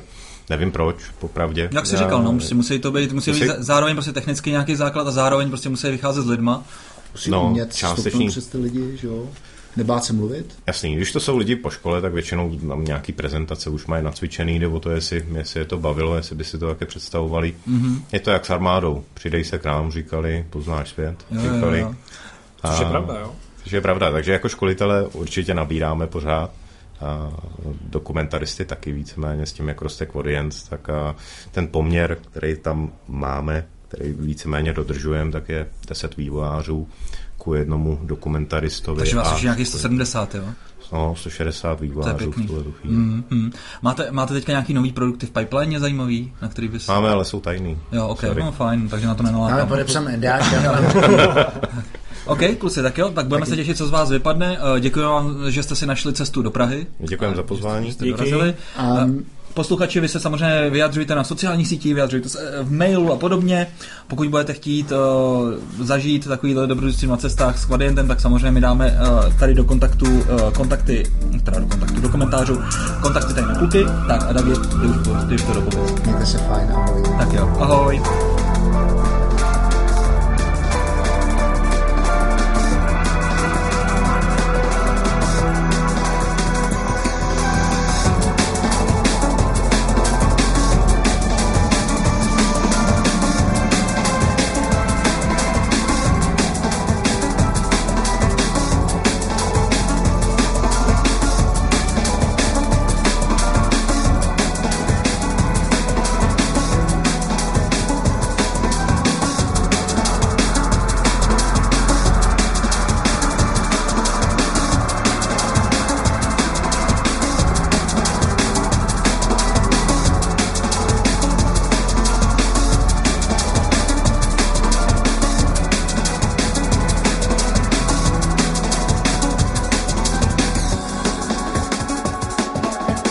[0.51, 1.69] Nevím proč, popravdě.
[1.73, 4.77] Jak jsi říkal, no, musí, musí to být, musí, musí být zároveň prostě technicky nějaký
[4.77, 6.65] základ a zároveň prostě musí vycházet s lidma.
[7.13, 8.29] Musí no, umět částečný...
[8.29, 9.29] přes ty lidi, že jo?
[9.77, 10.55] Nebát se mluvit?
[10.67, 14.59] Jasný, když to jsou lidi po škole, tak většinou mám nějaký prezentace, už mají nacvičený,
[14.59, 17.55] nebo to, jestli, jestli je to bavilo, jestli by si to také představovali.
[17.69, 18.01] Mm-hmm.
[18.13, 19.05] Je to jak s armádou.
[19.15, 21.81] Přidej se k nám, říkali, poznáš svět, jo, říkali.
[21.81, 21.95] Jo, jo.
[22.71, 23.33] Což je pravda, jo?
[23.63, 26.51] Což je pravda, takže jako školitele určitě nabíráme pořád
[27.81, 31.17] dokumentaristy taky víceméně s tím, jak roste audience, tak a
[31.53, 36.89] ten poměr, který tam máme, který víceméně dodržujeme, tak je 10 vývojářů
[37.39, 38.99] ku jednomu dokumentaristovi.
[38.99, 40.45] Takže vás už nějaký 170, jo?
[40.93, 42.97] No, 160 vývojářů v tuhle chvíli.
[42.97, 43.53] Mm, mm.
[43.83, 46.89] Máte, máte teďka nějaký nový produkty v pipeline zajímavý, na který bys...
[46.89, 47.79] Máme, ale jsou tajný.
[47.93, 48.43] Jo, ok, Sorry.
[48.43, 49.59] no fajn, takže na to nenalákám.
[49.59, 50.43] Máme podepsán Edák.
[52.27, 53.51] OK, kluci, tak jo, tak budeme Taky.
[53.51, 54.59] se těšit, co z vás vypadne.
[54.81, 56.87] Děkuji vám, že jste si našli cestu do Prahy.
[56.99, 57.93] Děkujeme za pozvání.
[57.93, 58.17] Jste Díky.
[58.17, 58.55] dorazili.
[59.05, 63.67] Um, Posluchači, vy se samozřejmě vyjadřujete na sociálních sítích, vyjadřujete se v mailu a podobně.
[64.09, 68.99] Pokud budete chtít uh, zažít takovýhle dobrodružství na cestách s Quadientem, tak samozřejmě my dáme
[69.27, 71.03] uh, tady do kontaktu uh, kontakty,
[71.45, 72.59] teda do kontaktu, do komentářů
[73.03, 73.85] kontakty tady na kluky.
[74.09, 75.95] Tak a Dagi, ty už to, ty už to dopověz.
[76.05, 77.03] Mějte se fajn, ahoj.
[77.19, 78.03] Tak jo, ahoj.